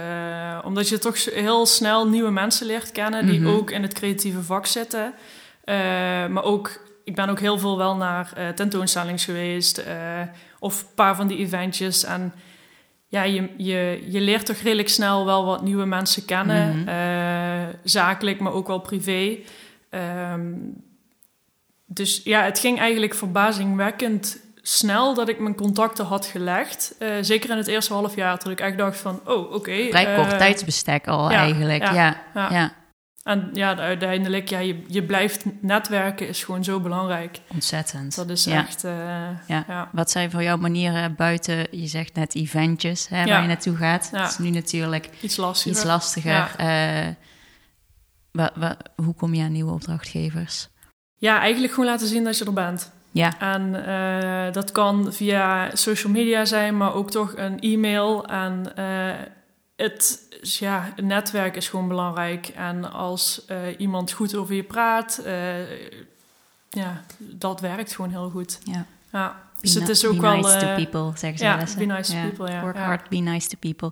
[0.64, 3.50] omdat je toch heel snel nieuwe mensen leert kennen die Mhm.
[3.50, 5.14] ook in het creatieve vak zitten.
[6.30, 9.78] Maar ook, ik ben ook heel veel wel naar tentoonstellings geweest.
[9.78, 10.22] eh,
[10.60, 12.04] of een paar van die eventjes.
[12.04, 12.34] En
[13.08, 16.80] ja, je, je, je leert toch redelijk snel wel wat nieuwe mensen kennen.
[16.80, 16.88] Mhm.
[16.88, 19.38] eh, zakelijk, maar ook wel privé.
[19.90, 20.54] Ehm,
[21.86, 26.96] dus ja, het ging eigenlijk verbazingwekkend snel dat ik mijn contacten had gelegd.
[27.22, 29.88] Zeker in het eerste half jaar, dat ik echt dacht van, oh, oké.
[29.90, 31.84] Vrij kort eh, tijdsbestek al ja, eigenlijk.
[31.84, 32.50] Ja, ja, ja.
[32.52, 32.74] ja.
[33.24, 37.40] En ja, uiteindelijk, ja, je, je blijft netwerken is gewoon zo belangrijk.
[37.54, 38.16] ontzettend.
[38.16, 38.58] Dat is Ja.
[38.68, 38.92] echt, eh,
[39.48, 39.64] Ja.
[39.68, 39.90] ja.
[39.92, 43.26] Wat zijn voor jou manieren buiten, je zegt net eventjes, hè, Ja.
[43.30, 44.10] waar je naartoe gaat?
[44.12, 45.72] Dat is nu natuurlijk iets lastiger.
[45.72, 46.52] iets lastiger.
[46.58, 47.08] Eh,
[48.32, 50.68] wa- wa- hoe kom je aan nieuwe opdrachtgevers?
[51.18, 52.92] Ja, eigenlijk gewoon laten zien dat je er bent.
[53.12, 58.26] Ja, En eh, dat kan via social media zijn, maar ook toch een e-mail.
[58.26, 59.16] En eh,
[60.40, 62.48] het, ja, het netwerk is gewoon belangrijk.
[62.48, 65.90] En als eh, iemand goed over je praat, eh,
[66.70, 68.60] ja, dat werkt gewoon heel goed.
[68.64, 68.86] ja.
[69.12, 69.48] Ja.
[69.54, 70.36] Be, Dus het is ook be wel...
[70.36, 71.80] nice eh, to people, zeggen ze ja, wel eens, hè?
[71.80, 72.62] be nice to people, ja.
[72.62, 73.92] Work hard, be nice to people.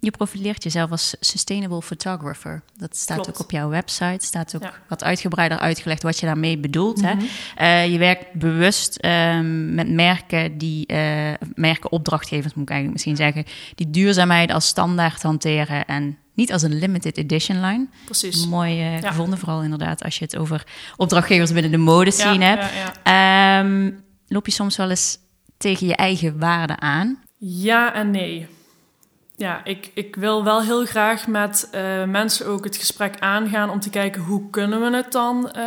[0.00, 2.62] Je profileert jezelf als sustainable photographer.
[2.76, 3.28] Dat staat Klopt.
[3.30, 4.26] ook op jouw website.
[4.26, 4.72] Staat ook Ja.
[4.88, 7.00] wat uitgebreider uitgelegd wat je daarmee bedoelt.
[7.02, 7.14] hè?
[7.14, 7.24] Mhm.
[7.56, 13.16] Eh, je werkt bewust ehm, met merken die, eh, merken opdrachtgevers moet ik eigenlijk misschien
[13.16, 17.86] zeggen, die duurzaamheid als standaard hanteren en niet als een limited edition line.
[18.04, 18.46] Precies.
[18.46, 19.08] Mooi eh, Ja.
[19.08, 22.66] gevonden, vooral inderdaad als je het over opdrachtgevers binnen de mode scene hebt.
[23.04, 23.58] Ja.
[23.60, 23.90] Ehm,
[24.26, 25.18] loop je soms wel eens
[25.56, 27.18] tegen je eigen waarden aan?
[27.38, 28.46] Ja en nee.
[29.38, 33.80] Ja, ik, ik wil wel heel graag met eh, mensen ook het gesprek aangaan om
[33.80, 35.64] te kijken hoe kunnen we het dan, eh,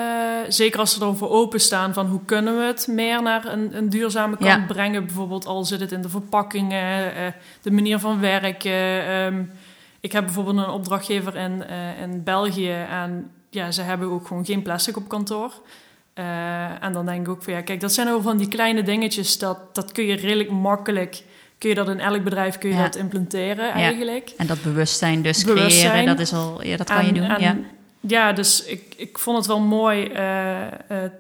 [0.48, 4.38] zeker als ze erover openstaan, van hoe kunnen we het meer naar een, een duurzame
[4.38, 4.66] kant Ja.
[4.68, 5.06] brengen.
[5.06, 7.28] Bijvoorbeeld al zit het in de verpakkingen, eh,
[7.62, 9.06] de manier van werken.
[9.08, 9.44] Ehm,
[10.00, 11.64] ik heb bijvoorbeeld een opdrachtgever in,
[12.02, 15.52] in België en ja, ze hebben ook gewoon geen plastic op kantoor.
[16.80, 19.38] En dan denk ik ook van ja, kijk, dat zijn ook van die kleine dingetjes,
[19.38, 21.24] dat, dat kun je redelijk makkelijk,
[21.62, 22.82] kun je dat in elk bedrijf kun je Ja.
[22.84, 24.34] dat implementeren eigenlijk.
[24.38, 25.90] En dat bewustzijn dus Bewustzijn.
[25.92, 27.24] creëren, dat is al, ja, dat kan je En- doen.
[27.24, 27.56] en- ja.
[28.00, 30.72] ja, dus ik, ik vond het wel mooi eh, eh,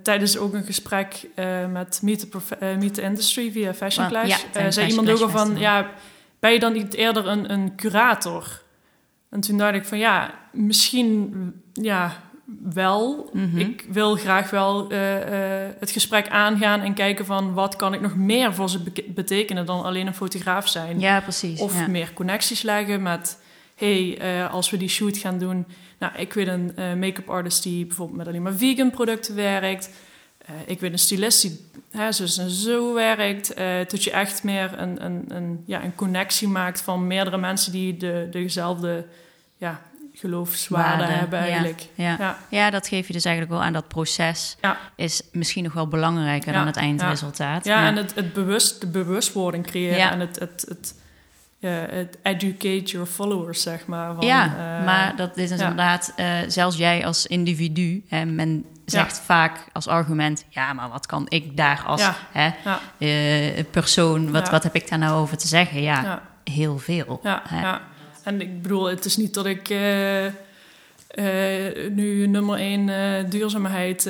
[0.04, 4.27] tijdens ook een gesprek eh, met Meet the, Prof- Meet the Industry via Fashion Clash.
[4.27, 5.89] ja, zei Fashion iemand ook al van, ja,
[6.39, 8.62] ben je dan niet eerder een, een curator?
[9.30, 11.34] En toen dacht ik van, ja, misschien
[11.73, 12.13] ja,
[12.74, 13.30] wel.
[13.34, 13.58] Mhm.
[13.58, 17.54] Ik wil graag wel eh, eh, het gesprek aangaan en kijken van...
[17.54, 21.00] wat kan ik nog meer voor ze betekenen dan alleen een fotograaf zijn?
[21.00, 21.60] ja, precies.
[21.60, 21.88] Of ja.
[21.88, 23.38] meer connecties leggen met...
[23.76, 25.66] hey, eh, als we die shoot gaan doen...
[26.00, 29.90] Nou, ik weet een make-up artist die bijvoorbeeld met alleen maar vegan producten werkt.
[30.66, 31.60] Ik weet een stylist die
[31.92, 33.54] hè, zo en zo werkt.
[33.54, 37.72] eh dat je echt meer een, een, een, ja, een connectie maakt van meerdere mensen...
[37.72, 39.06] die de, dezelfde
[39.58, 39.82] ja,
[40.22, 41.88] geloofswaarden Waarden, hebben eigenlijk.
[41.96, 42.16] Ja.
[42.20, 42.38] Ja.
[42.50, 42.70] Ja.
[42.70, 43.74] dat geef je dus eigenlijk wel aan.
[43.74, 44.78] Dat proces Ja.
[44.96, 47.66] is misschien nog wel belangrijker Ja, dan het eindresultaat.
[47.66, 50.96] Ja, en het, het bewust, de bewustwording creëren en het, het, het,
[52.24, 54.16] educate your followers, zeg maar.
[54.16, 58.66] Van, ja, eh, maar dat is dus inderdaad, eh, zelfs jij als individu, hè, men
[58.86, 62.16] zegt vaak als argument, ja, maar wat kan ik daar als Ja.
[62.32, 65.82] hè, Ja, eh, persoon, wat, wat heb ik daar nou over te zeggen?
[65.82, 67.20] Ja, heel veel.
[67.24, 67.78] Ja, hè.
[68.32, 74.10] En ik bedoel, het is niet dat ik eh, eh, nu nummer één eh, duurzaamheid,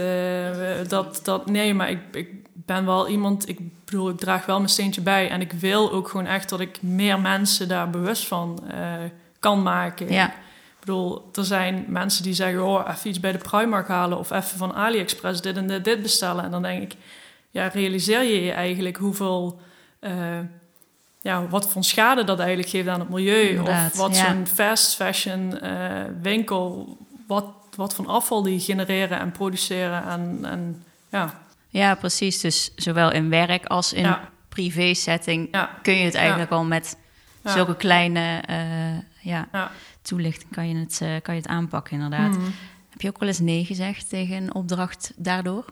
[0.89, 4.69] dat, dat, nee, maar ik, ik ben wel iemand, ik bedoel, ik draag wel mijn
[4.69, 5.29] steentje bij.
[5.29, 8.63] En ik wil ook gewoon echt dat ik meer mensen daar bewust van
[9.39, 10.11] kan maken.
[10.11, 10.33] Ja.
[10.79, 12.65] bedoel, er zijn mensen die zeggen...
[12.65, 14.17] oh, even iets bij de Primark halen...
[14.17, 16.43] of even van AliExpress dit en dit, dit bestellen.
[16.43, 16.95] En dan denk ik,
[17.49, 19.59] ja, realiseer je je eigenlijk hoeveel...
[21.21, 23.47] ja, wat voor schade dat eigenlijk geeft aan het milieu.
[23.49, 24.25] Inderdaad, of wat ja.
[24.31, 26.97] zo'n fast fashion eh, winkel...
[27.27, 30.03] Wat, wat van afval die genereren en produceren.
[30.03, 32.39] En, en ja, Ja, precies.
[32.39, 34.29] Dus zowel in werk als in Ja.
[34.49, 36.97] privé setting ja, kun je het eigenlijk al met
[37.43, 38.97] zulke kleine eh,
[39.31, 39.71] ja, Ja.
[40.01, 42.31] toelichting kan je, het, eh, kan je het aanpakken inderdaad.
[42.31, 42.49] Mhm.
[42.89, 45.65] Heb je ook wel eens nee gezegd tegen een opdracht daardoor?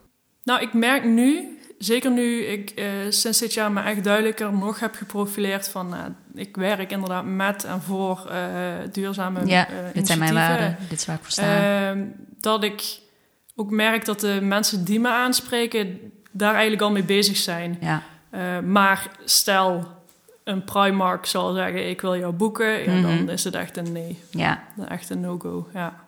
[0.43, 4.79] Nou, ik merk nu, zeker nu ik eh, sinds dit jaar me echt duidelijker nog
[4.79, 5.93] heb geprofileerd van...
[5.93, 5.99] eh,
[6.33, 8.37] ik werk inderdaad met en voor eh,
[8.91, 11.89] duurzame ja, dit zijn mijn waarden, dit is waar ik voor sta.
[11.89, 12.03] Ehm,
[12.39, 12.99] dat ik
[13.55, 15.99] ook merk dat de mensen die me aanspreken
[16.31, 17.77] daar eigenlijk al mee bezig zijn.
[17.81, 18.01] ja,
[18.61, 19.87] maar stel,
[20.43, 22.83] een Primark zal zeggen: Ik wil jou boeken.
[22.83, 23.01] Ja, Mhm.
[23.01, 24.19] dan is het echt een nee.
[24.31, 25.69] ja, Echt een no-go.
[25.73, 26.07] Ja.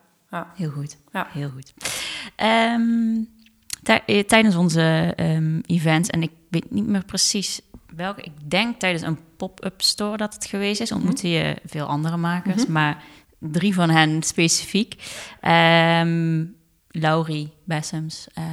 [0.56, 0.96] heel goed.
[1.12, 1.26] Ja.
[1.32, 1.72] Heel goed.
[2.36, 3.18] Ehm, eh,
[4.26, 7.60] tijdens onze ehm, events, en ik weet niet meer precies
[7.96, 12.16] welke, ik denk tijdens een pop-up store dat het geweest is, ontmoette je veel andere
[12.16, 12.72] makers, Mhm.
[12.72, 13.02] maar
[13.38, 14.94] drie van hen specifiek.
[15.40, 16.44] Ehm
[16.88, 18.44] Laurie Bessems, eh,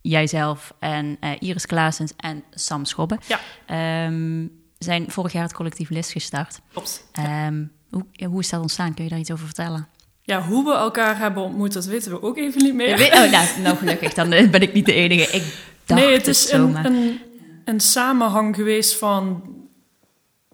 [0.00, 3.18] jijzelf en eh, Iris Klaasens en Sam Schobbe.
[3.26, 3.40] Ja.
[3.66, 4.46] Ehm,
[4.78, 6.60] zijn vorig jaar het collectief LIS gestart.
[6.72, 7.08] Klopt.
[7.12, 8.94] Ehm, hoe, hoe is dat ontstaan?
[8.94, 9.88] Kun je daar iets over vertellen?
[10.26, 13.12] Ja, hoe we elkaar hebben ontmoet, dat weten we ook even niet meer.
[13.12, 15.36] Oh, nou, nou, gelukkig, dan eh, ben ik niet de enige.
[15.36, 15.42] Ik
[15.84, 17.20] dacht nee, het is een, een,
[17.64, 19.42] een samenhang geweest van.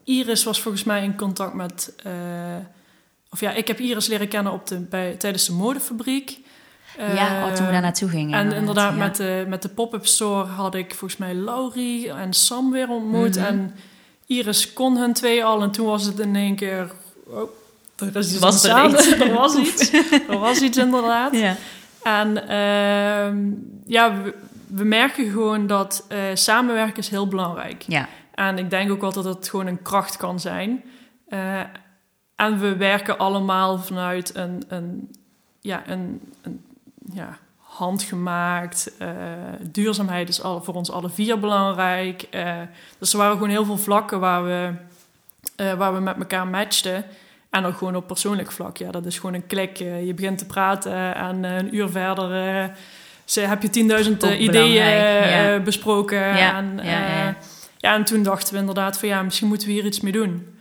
[0.05, 1.93] Iris was volgens mij in contact met.
[2.03, 2.13] eh,
[3.31, 6.39] of ja, ik heb Iris leren kennen op de, bij, tijdens de modefabriek.
[6.99, 8.39] ja, oh, toen we daar naartoe gingen.
[8.39, 8.99] En inderdaad, ja.
[8.99, 13.37] met, de, met de pop-up store had ik volgens mij Laurie en Sam weer ontmoet.
[13.37, 13.45] Mhm.
[13.45, 13.75] En
[14.27, 15.63] Iris kon hun twee al.
[15.63, 16.91] En toen was het in één keer.
[17.27, 17.51] Oh,
[18.01, 19.11] er is iets Was er iets?
[19.13, 19.93] er was iets.
[20.29, 21.37] Er was iets inderdaad.
[21.37, 21.57] Ja.
[22.03, 23.39] En ehm,
[23.87, 24.35] ja, we,
[24.67, 27.85] we merken gewoon dat eh, samenwerken is heel belangrijk.
[27.87, 30.83] ja, En ik denk ook wel dat het gewoon een kracht kan zijn.
[31.29, 31.61] Eh,
[32.37, 35.11] en we werken allemaal vanuit een, een,
[35.61, 36.65] ja, een, een
[37.13, 38.93] ja, handgemaakt.
[38.99, 39.09] eh,
[39.61, 42.23] duurzaamheid is al, voor ons alle vier belangrijk.
[42.31, 42.57] Eh,
[42.99, 44.73] dus er waren gewoon heel veel vlakken waar we,
[45.77, 47.05] waar we met elkaar matchten.
[47.51, 48.77] En ook gewoon op persoonlijk vlak.
[48.77, 49.81] Ja, dat is gewoon een klik.
[49.81, 52.65] Eh, je begint te praten en eh, een uur verder eh,
[53.25, 55.59] ze, heb je 10.000 Ook ideeën ja.
[55.59, 56.19] besproken.
[56.19, 57.37] Ja, en, ja, ja, ja.
[57.77, 60.59] ja, en toen dachten we inderdaad van ja, misschien moeten we hier iets mee doen.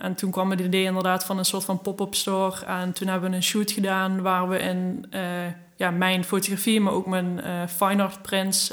[0.00, 2.64] En toen kwam het idee inderdaad van een soort van pop-up store.
[2.66, 5.06] En toen hebben we een shoot gedaan waar we in
[5.76, 8.72] ja, mijn fotografie, maar ook mijn fine art prints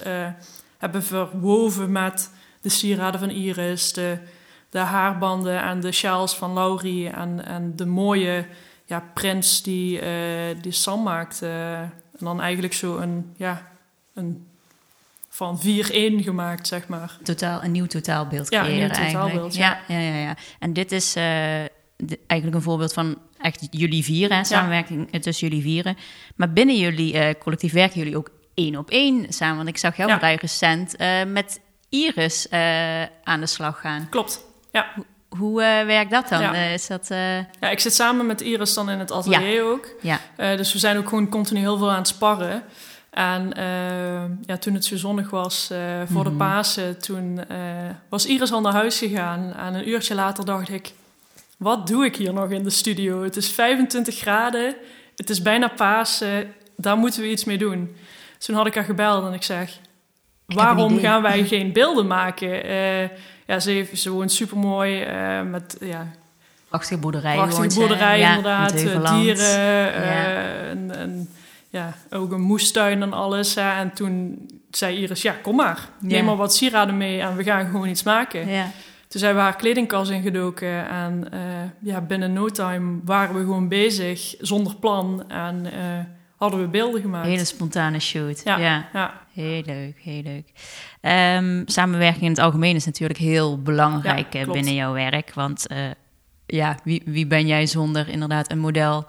[0.77, 4.17] hebben verwoven met de sieraden van Iris, de,
[4.71, 8.45] de haarbanden en de sjaals van Laurie en, en de mooie
[8.85, 11.47] ja, prints die, eh, die Sam maakte.
[12.17, 13.71] en dan eigenlijk zo een, ja,
[14.13, 14.45] een
[15.29, 15.63] van 4-1
[16.23, 17.17] gemaakt, zeg maar.
[17.23, 19.79] totaal, een nieuw totaalbeeld Ja, een creëren nieuw totaalbeeld, ja.
[19.87, 21.23] Ja, ja, ja, En dit is eh,
[21.97, 25.97] de- eigenlijk een voorbeeld van echt jullie vieren, hè, samenwerking tussen jullie vieren.
[26.35, 29.55] Maar binnen jullie eh, collectief werken jullie ook één op één samen.
[29.55, 34.07] Want ik zag jou vrij recent eh, met Iris eh, aan de slag gaan.
[34.09, 34.49] Klopt.
[34.71, 34.87] Ja.
[35.37, 36.41] Hoe eh, werkt dat dan?
[36.41, 36.53] Ja.
[36.53, 37.09] Eh, is dat...
[37.09, 39.87] eh, ja, ik zit samen met Iris dan in het atelier ook.
[40.01, 42.63] ja, dus we zijn ook gewoon continu heel veel aan het sparren.
[43.09, 43.51] En
[44.45, 45.67] ja, toen het zo zonnig was
[46.11, 46.37] voor de Mhm.
[46.37, 47.41] Pasen, toen
[48.09, 49.53] was Iris al naar huis gegaan.
[49.55, 50.91] En een uurtje later dacht ik,
[51.57, 53.23] wat doe ik hier nog in de studio?
[53.23, 54.75] Het is 25 graden,
[55.15, 57.95] het is bijna Pasen, daar moeten we iets mee doen.
[58.37, 59.77] Dus toen had ik haar gebeld en ik zeg,
[60.45, 62.49] waarom gaan wij geen beelden maken?
[63.51, 66.07] Eh, ja, ze, heeft, ze woont supermooi eh met ja,
[66.69, 67.33] prachtige boerderij.
[67.35, 67.79] prachtige woont ze.
[67.79, 70.43] boerderij Ja, inderdaad, eh, dieren, eh, Ja.
[70.69, 71.29] en, en
[71.69, 73.55] ja, ook een moestuin en alles.
[73.55, 73.79] hè.
[73.79, 74.37] En toen
[74.71, 75.89] zei Iris, ja, kom maar.
[75.99, 76.23] Neem Ja.
[76.23, 78.47] maar wat sieraden mee en we gaan gewoon iets maken.
[78.49, 78.65] Ja.
[79.07, 81.39] Toen zijn we haar kledingkast ingedoken en eh,
[81.79, 85.23] ja, binnen no time waren we gewoon bezig, zonder plan.
[85.29, 85.79] En eh,
[86.41, 87.27] hadden we beelden gemaakt.
[87.27, 88.41] Hele spontane shoot.
[88.43, 88.57] Ja.
[88.57, 88.87] ja.
[88.93, 90.51] Ja, Heel leuk, heel leuk.
[91.01, 95.33] Ehm, samenwerking in het algemeen is natuurlijk heel belangrijk Ja, binnen jouw werk.
[95.33, 95.77] Want eh,
[96.45, 99.05] ja, wie, wie ben jij zonder inderdaad een model,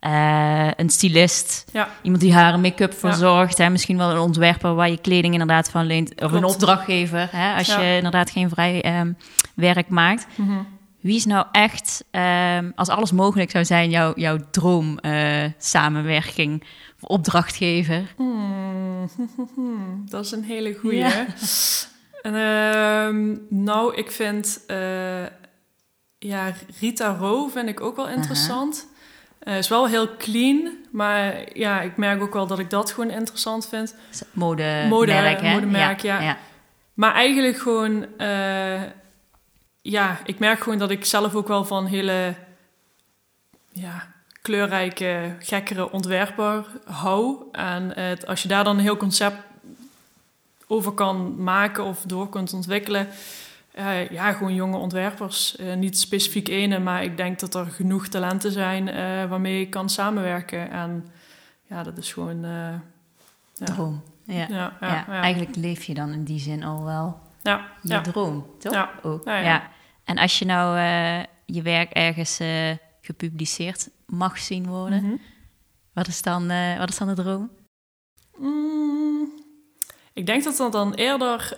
[0.00, 2.98] eh, een stylist, ja, iemand die haar en make-up Ja.
[2.98, 7.28] verzorgt, hè, misschien wel een ontwerper waar je kleding inderdaad van leent, of een opdrachtgever,
[7.30, 7.80] hè, als Ja.
[7.80, 9.12] je inderdaad geen vrij ehm,
[9.54, 10.26] werk maakt.
[10.36, 10.52] mhm.
[11.04, 16.62] Wie is nou echt, ehm, als alles mogelijk zou zijn, jouw, jouw droom eh, samenwerking
[17.00, 18.14] of opdrachtgever?
[18.16, 19.08] Hmm,
[20.10, 20.98] dat is een hele goeie.
[20.98, 21.26] Ja.
[22.22, 24.60] En, ehm, nou, ik vind...
[24.66, 25.22] eh,
[26.18, 28.86] ja, Rita Rowe vind ik ook wel interessant.
[29.42, 33.10] Uh is wel heel clean, maar ja, ik merk ook wel dat ik dat gewoon
[33.10, 33.94] interessant vind.
[34.32, 35.52] Mode, Mode merk, hè?
[35.52, 36.20] Modemerk, ja.
[36.20, 36.36] ja.
[36.94, 38.06] Maar eigenlijk gewoon,
[39.86, 42.34] ja, ik merk gewoon dat ik zelf ook wel van hele
[43.72, 44.06] ja,
[44.42, 47.36] kleurrijke, gekkere ontwerper hou.
[47.52, 49.36] En het, als je daar dan een heel concept
[50.66, 53.08] over kan maken of door kunt ontwikkelen.
[53.78, 55.56] Uh, ja, gewoon jonge ontwerpers.
[55.60, 58.94] Uh, niet specifiek ene, maar ik denk dat er genoeg talenten zijn uh,
[59.30, 60.70] waarmee ik kan samenwerken.
[60.70, 61.06] En
[61.66, 62.40] ja, dat is gewoon.
[62.40, 62.82] Ja.
[63.64, 64.02] Droom.
[64.24, 64.46] Ja.
[64.48, 67.66] Ja, ja, Eigenlijk leef je dan in die zin al wel ja.
[67.82, 68.72] je droom, toch?
[68.72, 68.90] Ja.
[69.02, 69.24] Ook.
[69.24, 69.62] Ja,
[70.04, 70.78] En als je nou
[71.46, 72.40] je werk ergens
[73.00, 75.20] gepubliceerd mag zien worden, mm -hmm.
[75.92, 76.46] wat, is dan,
[76.78, 77.50] wat is dan de droom?
[78.38, 79.32] Mm,
[80.12, 81.56] ik denk dat dat dan eerder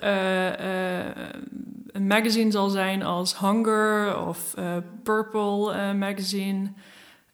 [1.87, 4.55] een magazine zal zijn als Hunger of
[5.03, 6.73] Purple magazine.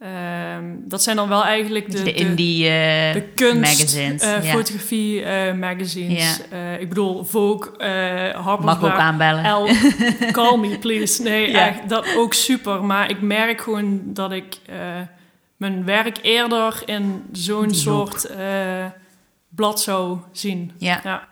[0.05, 5.21] Um, dat zijn dan wel eigenlijk de, de indie uh, de kunst, magazines, uh, fotografie
[5.21, 6.41] uh, magazines.
[6.51, 6.81] Yeah.
[6.81, 7.87] ik bedoel, Vogue,
[8.33, 9.45] Harper's Mag ook aanbellen.
[9.45, 9.69] El,
[10.33, 11.23] call me please.
[11.23, 12.85] Nee, echt, dat ook super.
[12.85, 14.59] Maar ik merk gewoon dat ik
[15.57, 18.31] mijn werk eerder in zo'n soort
[19.49, 20.73] blad zou zien.
[20.79, 21.29] Ja.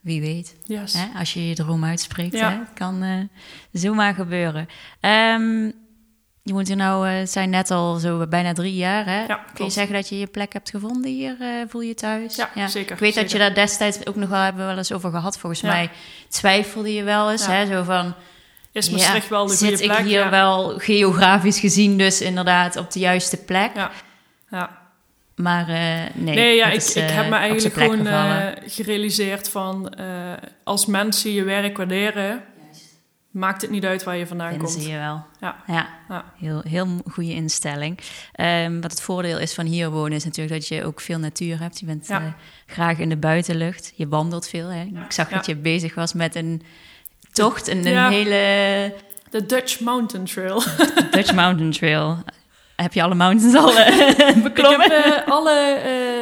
[0.00, 0.56] Wie weet.
[0.64, 0.92] Yes.
[0.92, 1.18] Hè?
[1.18, 2.50] Als je je droom uitspreekt, ja.
[2.50, 2.58] hè?
[2.74, 3.28] kan
[3.72, 4.68] zomaar gebeuren.
[5.00, 5.86] Um,
[6.48, 9.04] je moet er nou, uh, zijn net al zo bijna drie jaar.
[9.04, 9.24] Hè?
[9.24, 11.36] Ja, Kun je zeggen dat je je plek hebt gevonden hier?
[11.40, 12.36] Uh, voel je thuis?
[12.36, 12.66] Ja, ja.
[12.66, 12.92] zeker.
[12.92, 13.22] Ik weet zeker.
[13.22, 15.38] dat je daar destijds ook nog wel hebben wel eens over gehad.
[15.38, 15.90] Volgens mij
[16.28, 17.46] twijfelde je wel eens.
[17.46, 17.66] Hè?
[17.66, 18.14] Zo van.
[18.72, 19.82] Is Maastricht wel de goede plek?
[19.82, 23.70] Zit ik hier wel geografisch gezien dus inderdaad op de juiste plek?
[23.74, 23.90] Ja.
[24.50, 24.78] ja.
[25.34, 25.76] Maar uh,
[26.14, 26.34] nee.
[26.34, 29.94] Nee, ja, ik, ik heb me eigenlijk gewoon uh, gerealiseerd van
[30.64, 32.42] als mensen je werk waarderen,
[33.30, 34.80] maakt het niet uit waar je vandaan Vinden komt.
[34.82, 35.26] zie je wel.
[35.40, 35.88] Ja, ja.
[36.08, 36.24] ja.
[36.36, 37.98] Heel, heel goede instelling.
[38.40, 41.60] Um, wat het voordeel is van hier wonen is natuurlijk dat je ook veel natuur
[41.60, 41.80] hebt.
[41.80, 42.36] Je bent ja.
[42.66, 43.92] graag in de buitenlucht.
[43.96, 44.68] Je wandelt veel.
[44.68, 44.82] Hè?
[44.82, 46.62] Ik zag dat je bezig was met een
[47.32, 48.94] tocht, een, een hele...
[49.30, 50.62] De Dutch Mountain Trail.
[51.10, 52.18] Dutch Mountain Trail.
[52.82, 54.86] Heb je alle mountains al uh, beklommen?
[54.86, 55.78] Ik heb uh, alle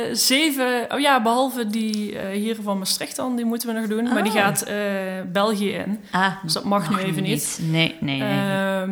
[0.09, 4.07] uh, zeven, oh ja, behalve die hier van Maastricht dan, die moeten we nog doen.
[4.07, 4.13] Oh.
[4.13, 4.39] Maar die oh.
[4.39, 4.67] gaat
[5.33, 6.01] België in.
[6.11, 7.59] Ah, dus dat mag, mag nu even niet.
[7.61, 7.71] niet.
[7.71, 8.51] Nee, nee, nee.
[8.51, 8.91] Ehm,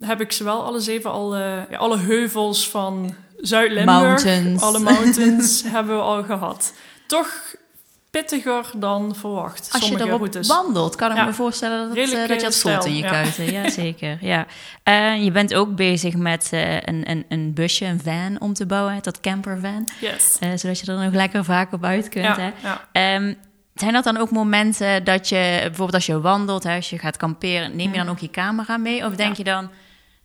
[0.00, 4.62] heb ik ze wel alle zeven, alle, ja, alle heuvels van Zuid-Limburg.
[4.62, 6.74] Alle mountains hebben we al gehad.
[7.06, 7.51] Toch
[8.12, 9.68] pittiger dan verwacht.
[9.72, 10.48] Als je erop routes.
[10.48, 13.10] wandelt, kan ik me voorstellen dat, het, uh, dat je het voelt in je ja.
[13.10, 13.52] kuiten.
[13.52, 14.18] Ja, zeker.
[14.20, 14.46] Ja.
[14.88, 18.66] Uh, je bent ook bezig met uh, een, een, een, busje, een van om te
[18.66, 19.88] bouwen, dat campervan.
[20.00, 20.38] Yes.
[20.54, 22.36] zodat je er nog lekker vaak op uit kunt.
[22.36, 22.52] Ja,
[22.92, 23.14] hè?
[23.14, 23.36] Um,
[23.74, 27.16] zijn dat dan ook momenten dat je, bijvoorbeeld als je wandelt, hè, als je gaat
[27.16, 29.06] kamperen, neem je dan ook je camera mee?
[29.06, 29.70] Of denk je dan,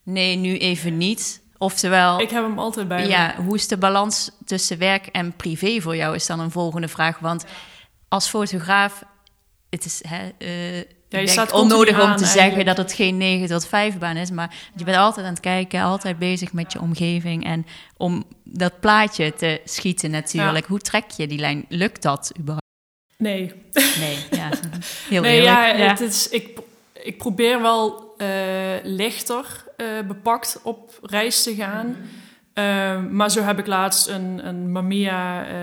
[0.03, 1.41] nee, nu even niet?
[1.57, 2.19] Oftewel...
[2.19, 5.95] Ik heb hem altijd bij Ja, hoe is de balans tussen werk en privé voor
[5.95, 7.19] jou, is dan een volgende vraag.
[7.19, 7.45] Want
[8.07, 9.03] als fotograaf,
[9.69, 13.47] het is hè, uh, ja, je staat onnodig om te zeggen dat het geen 9
[13.47, 16.81] tot 5 baan is, maar je bent altijd aan het kijken, altijd bezig met je
[16.81, 17.65] omgeving en
[17.97, 20.65] om dat plaatje te schieten natuurlijk.
[20.65, 21.65] Hoe trek je die lijn?
[21.69, 22.65] Lukt dat überhaupt?
[23.17, 23.53] Nee.
[23.99, 24.49] Nee, ja.
[25.09, 26.59] Heel nee, Ja, Het is, ik,
[26.93, 28.27] ik probeer wel uh,
[28.83, 31.97] lichter uh, bepakt op reis te gaan.
[32.57, 35.53] Uh, maar zo heb ik laatst een, een Mamiya uh,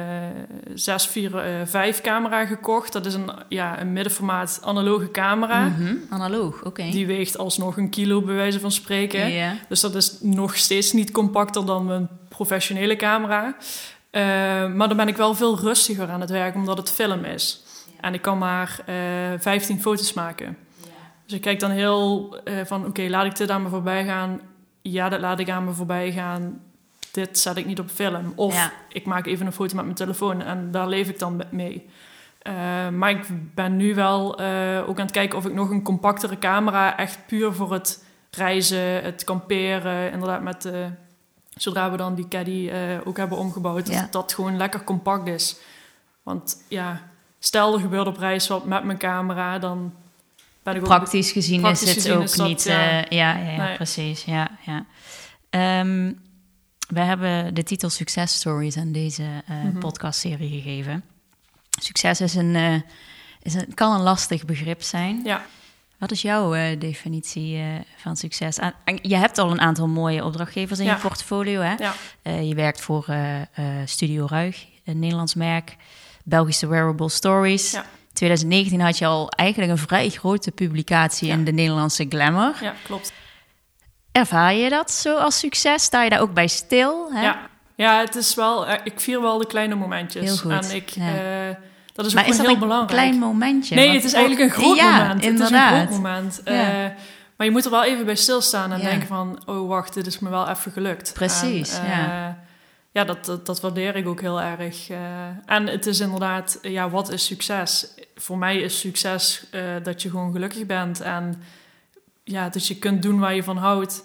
[0.74, 2.92] 645 camera gekocht.
[2.92, 5.60] Dat is een, ja, een middenformaat analoge camera.
[5.60, 6.00] Mm -hmm.
[6.08, 6.90] Analoog, oké.
[6.90, 9.32] Die weegt alsnog een kilo, bij wijze van spreken.
[9.32, 9.52] Yeah.
[9.68, 13.46] Dus dat is nog steeds niet compacter dan mijn professionele camera.
[13.46, 14.22] Uh,
[14.74, 17.62] maar dan ben ik wel veel rustiger aan het werk, omdat het film is.
[17.86, 18.06] Yeah.
[18.06, 18.80] En ik kan maar
[19.38, 20.56] 15 eh, foto's maken.
[20.80, 20.92] Yeah.
[21.26, 24.40] Dus ik kijk dan heel van, oké, okay, laat ik dit aan me voorbij gaan?
[24.82, 26.60] Ja, dat laat ik aan me voorbij gaan
[27.14, 28.32] dit zet ik niet op film.
[28.34, 31.88] Of ik maak even een foto met mijn telefoon en daar leef ik dan mee.
[32.42, 35.82] Uh, maar ik ben nu wel uh, ook aan het kijken of ik nog een
[35.82, 40.88] compactere camera, echt puur voor het reizen, het kamperen, inderdaad met de,
[41.56, 42.70] zodra we dan die caddy
[43.04, 44.00] ook hebben omgebouwd, ja.
[44.00, 45.56] dat dat gewoon lekker compact is.
[46.22, 47.02] Want ja,
[47.38, 49.94] stel er gebeurt op reis wat met mijn camera, dan
[50.62, 50.86] ben ik ook...
[50.86, 52.64] Praktisch gezien praktisch is het gezien ook is dat, niet...
[52.64, 53.76] Ja, ja, ja, ja nee.
[53.76, 54.24] precies.
[54.24, 54.84] Ja, ja.
[55.80, 56.20] Um,
[56.88, 59.78] we hebben de titel Success Stories aan deze uh, mm -hmm.
[59.78, 61.04] podcastserie gegeven.
[61.80, 62.74] Succes is een, uh,
[63.42, 65.20] is een, kan een lastig begrip zijn.
[65.24, 65.46] Ja.
[65.98, 67.62] Wat is jouw uh, definitie
[67.96, 68.58] van succes?
[69.02, 70.94] je hebt al een aantal mooie opdrachtgevers in ja.
[70.94, 71.60] je portfolio.
[71.60, 71.74] Hè?
[71.74, 71.94] Ja.
[72.40, 73.06] je werkt voor
[73.84, 75.76] Studio Ruig, een Nederlands merk.
[76.24, 77.70] Belgische Wearable Stories.
[77.70, 77.86] Ja.
[78.12, 82.54] 2019 had je al eigenlijk een vrij grote publicatie in de Nederlandse Glamour.
[82.60, 83.12] Ja, klopt.
[84.14, 85.82] Ervaar je dat zo als succes?
[85.82, 87.12] Sta je daar ook bij stil?
[87.12, 87.22] Hè?
[87.22, 87.38] Ja.
[87.74, 90.24] ja, het is wel, eh, ik vier wel de kleine momentjes.
[90.24, 91.48] Heel goed, En ik, ja.
[91.48, 91.56] eh,
[91.94, 92.90] dat is maar ook is dat heel een belangrijk.
[92.90, 93.74] klein momentje?
[93.74, 95.22] Nee, het is eigenlijk een groot ja, moment.
[95.22, 95.70] Inderdaad.
[95.70, 96.40] Het is een groot moment.
[96.44, 96.52] Ja.
[96.52, 96.90] Eh,
[97.36, 99.42] maar je moet er wel even bij stilstaan en denken van...
[99.46, 101.12] oh, wacht, dit is me wel even gelukt.
[101.12, 102.38] Precies, En, ja.
[102.92, 104.88] Ja, dat, dat, dat waardeer ik ook heel erg.
[105.46, 107.86] en het is inderdaad, ja, wat is succes?
[108.16, 109.46] Voor mij is succes
[109.82, 111.00] dat je gewoon gelukkig bent...
[111.00, 111.42] en
[112.24, 114.04] ja, dat je kunt doen waar je van houdt.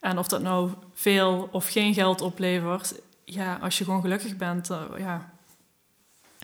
[0.00, 2.94] En of dat nou veel of geen geld oplevert...
[3.24, 5.30] ja, als je gewoon gelukkig bent, eh, ja,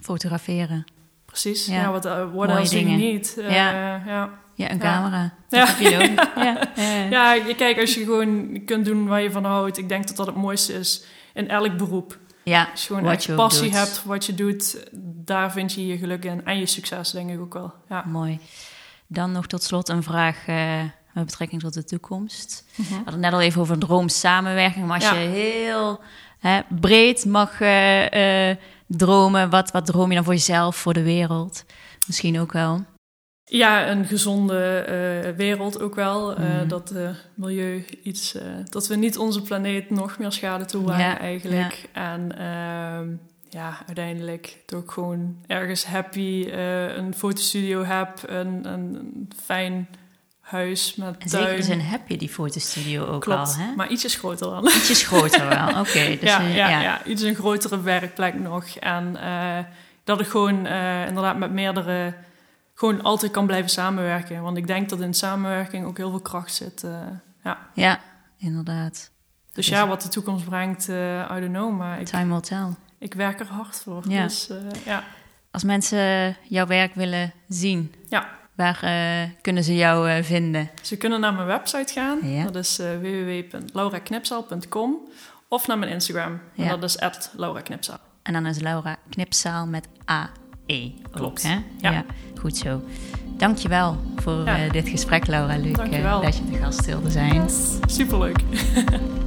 [0.03, 0.85] Fotograferen.
[1.25, 1.67] precies.
[1.67, 1.75] Ja.
[1.75, 2.99] Ja, wat, uh, what dingen.
[2.99, 3.37] need?
[3.39, 3.71] Eh, Ja.
[4.07, 4.31] ja.
[4.57, 4.83] Ja, een Ja.
[4.83, 5.23] camera.
[5.23, 5.33] Ja.
[5.67, 6.15] Dat heb je.
[6.37, 6.59] Ja.
[6.77, 7.03] Ja.
[7.11, 10.17] Ja, je- kijk, als je gewoon kunt doen waar je van houdt, ik denk dat
[10.17, 11.05] dat het mooiste is
[11.35, 12.19] in elk beroep.
[12.43, 13.79] Ja, Als je gewoon echt passie doet.
[13.79, 14.87] hebt voor wat je doet,
[15.25, 16.45] daar vind je je geluk in.
[16.45, 17.75] En je succes, denk ik ook wel.
[17.89, 18.05] Ja.
[18.07, 18.39] mooi.
[19.07, 20.45] Dan nog tot slot een vraag
[21.15, 22.65] met betrekking tot de toekomst.
[22.75, 22.89] Mhm.
[22.89, 24.87] We hadden het net al even over droom samenwerking.
[24.87, 25.15] Maar als Ja.
[25.15, 26.01] je heel
[26.39, 28.57] hè, breed mag eh, eh,
[28.87, 31.65] dromen, wat, wat droom je dan voor jezelf, voor de wereld?
[32.07, 32.85] Misschien ook wel.
[33.45, 36.31] Ja, een gezonde eh, wereld ook wel.
[36.39, 36.69] Mhm.
[36.69, 38.37] Dat het milieu iets...
[38.65, 41.89] dat we niet onze planeet nog meer schade toebrengen Ja, eigenlijk.
[41.93, 43.09] En ehm,
[43.49, 46.49] ja, uiteindelijk toch gewoon ergens happy
[46.97, 48.21] een fotostudio heb.
[48.27, 49.89] Een, een fijn
[50.45, 51.47] huis met En tuin.
[51.47, 53.75] zeker zin heb je die fotostudio ook Klopt, al, hè?
[53.75, 54.65] maar ietsjes groter dan.
[54.67, 56.17] Ietsjes groter wel, oké.
[56.21, 56.81] dus, ja, eh, ja, ja.
[56.81, 57.05] ja.
[57.05, 58.65] iets een grotere werkplek nog.
[58.67, 59.65] En eh,
[60.05, 62.15] dat ik gewoon eh, inderdaad met meerdere
[62.75, 64.43] gewoon altijd kan blijven samenwerken.
[64.43, 66.85] Want ik denk dat in samenwerking ook heel veel kracht zit.
[67.45, 67.59] ja.
[67.75, 68.01] Ja,
[68.39, 69.11] inderdaad.
[69.53, 71.77] Dus ja, wat de toekomst brengt, I don't know.
[71.77, 72.67] Maar ik, Time will tell.
[72.99, 74.03] ik werk er hard voor.
[74.09, 74.23] Ja.
[74.23, 74.51] Dus
[74.85, 75.05] ja.
[75.51, 78.29] Als mensen jouw werk willen zien, Ja.
[78.55, 80.71] Waar eh, kunnen ze jou eh, vinden?
[80.83, 82.19] Ze kunnen naar mijn website gaan.
[82.31, 82.45] Ja.
[82.45, 84.97] Dat is eh www.lauraknipsaal.com.
[85.49, 86.41] Of naar mijn Instagram.
[86.55, 86.77] Ja.
[86.77, 86.97] dat is
[87.37, 87.99] @lauraknipsaal.
[88.23, 90.91] En dan is Laura Knipzaal met A-E.
[91.07, 91.43] ook, Klopt.
[91.43, 91.59] hè?
[91.79, 92.05] Ja.
[92.41, 92.83] Goed zo.
[93.37, 95.57] Dankjewel voor dit gesprek, Laura.
[95.57, 96.21] Leuk Dankjewel.
[96.23, 97.51] dat je te gast wilde zijn.
[97.87, 98.37] Superleuk.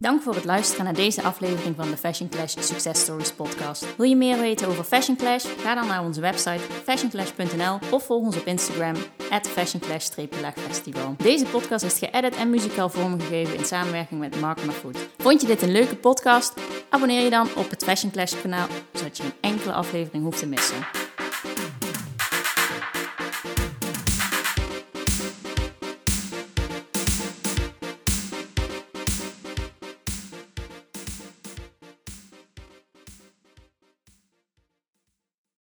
[0.00, 3.96] Dank voor het luisteren naar deze aflevering van de Fashion Clash Success Stories podcast.
[3.96, 5.46] Wil je meer weten over Fashion Clash?
[5.58, 8.94] Ga dan naar onze website fashionclash.nl of volg ons op Instagram
[9.42, 11.14] fashionclash-festival.
[11.16, 15.08] Deze podcast is geëdit en muzikaal vormgegeven in samenwerking met Mark Mafood.
[15.16, 16.54] Vond je dit een leuke podcast?
[16.88, 20.46] Abonneer je dan op het Fashion Clash kanaal, zodat je geen enkele aflevering hoeft te
[20.46, 21.07] missen.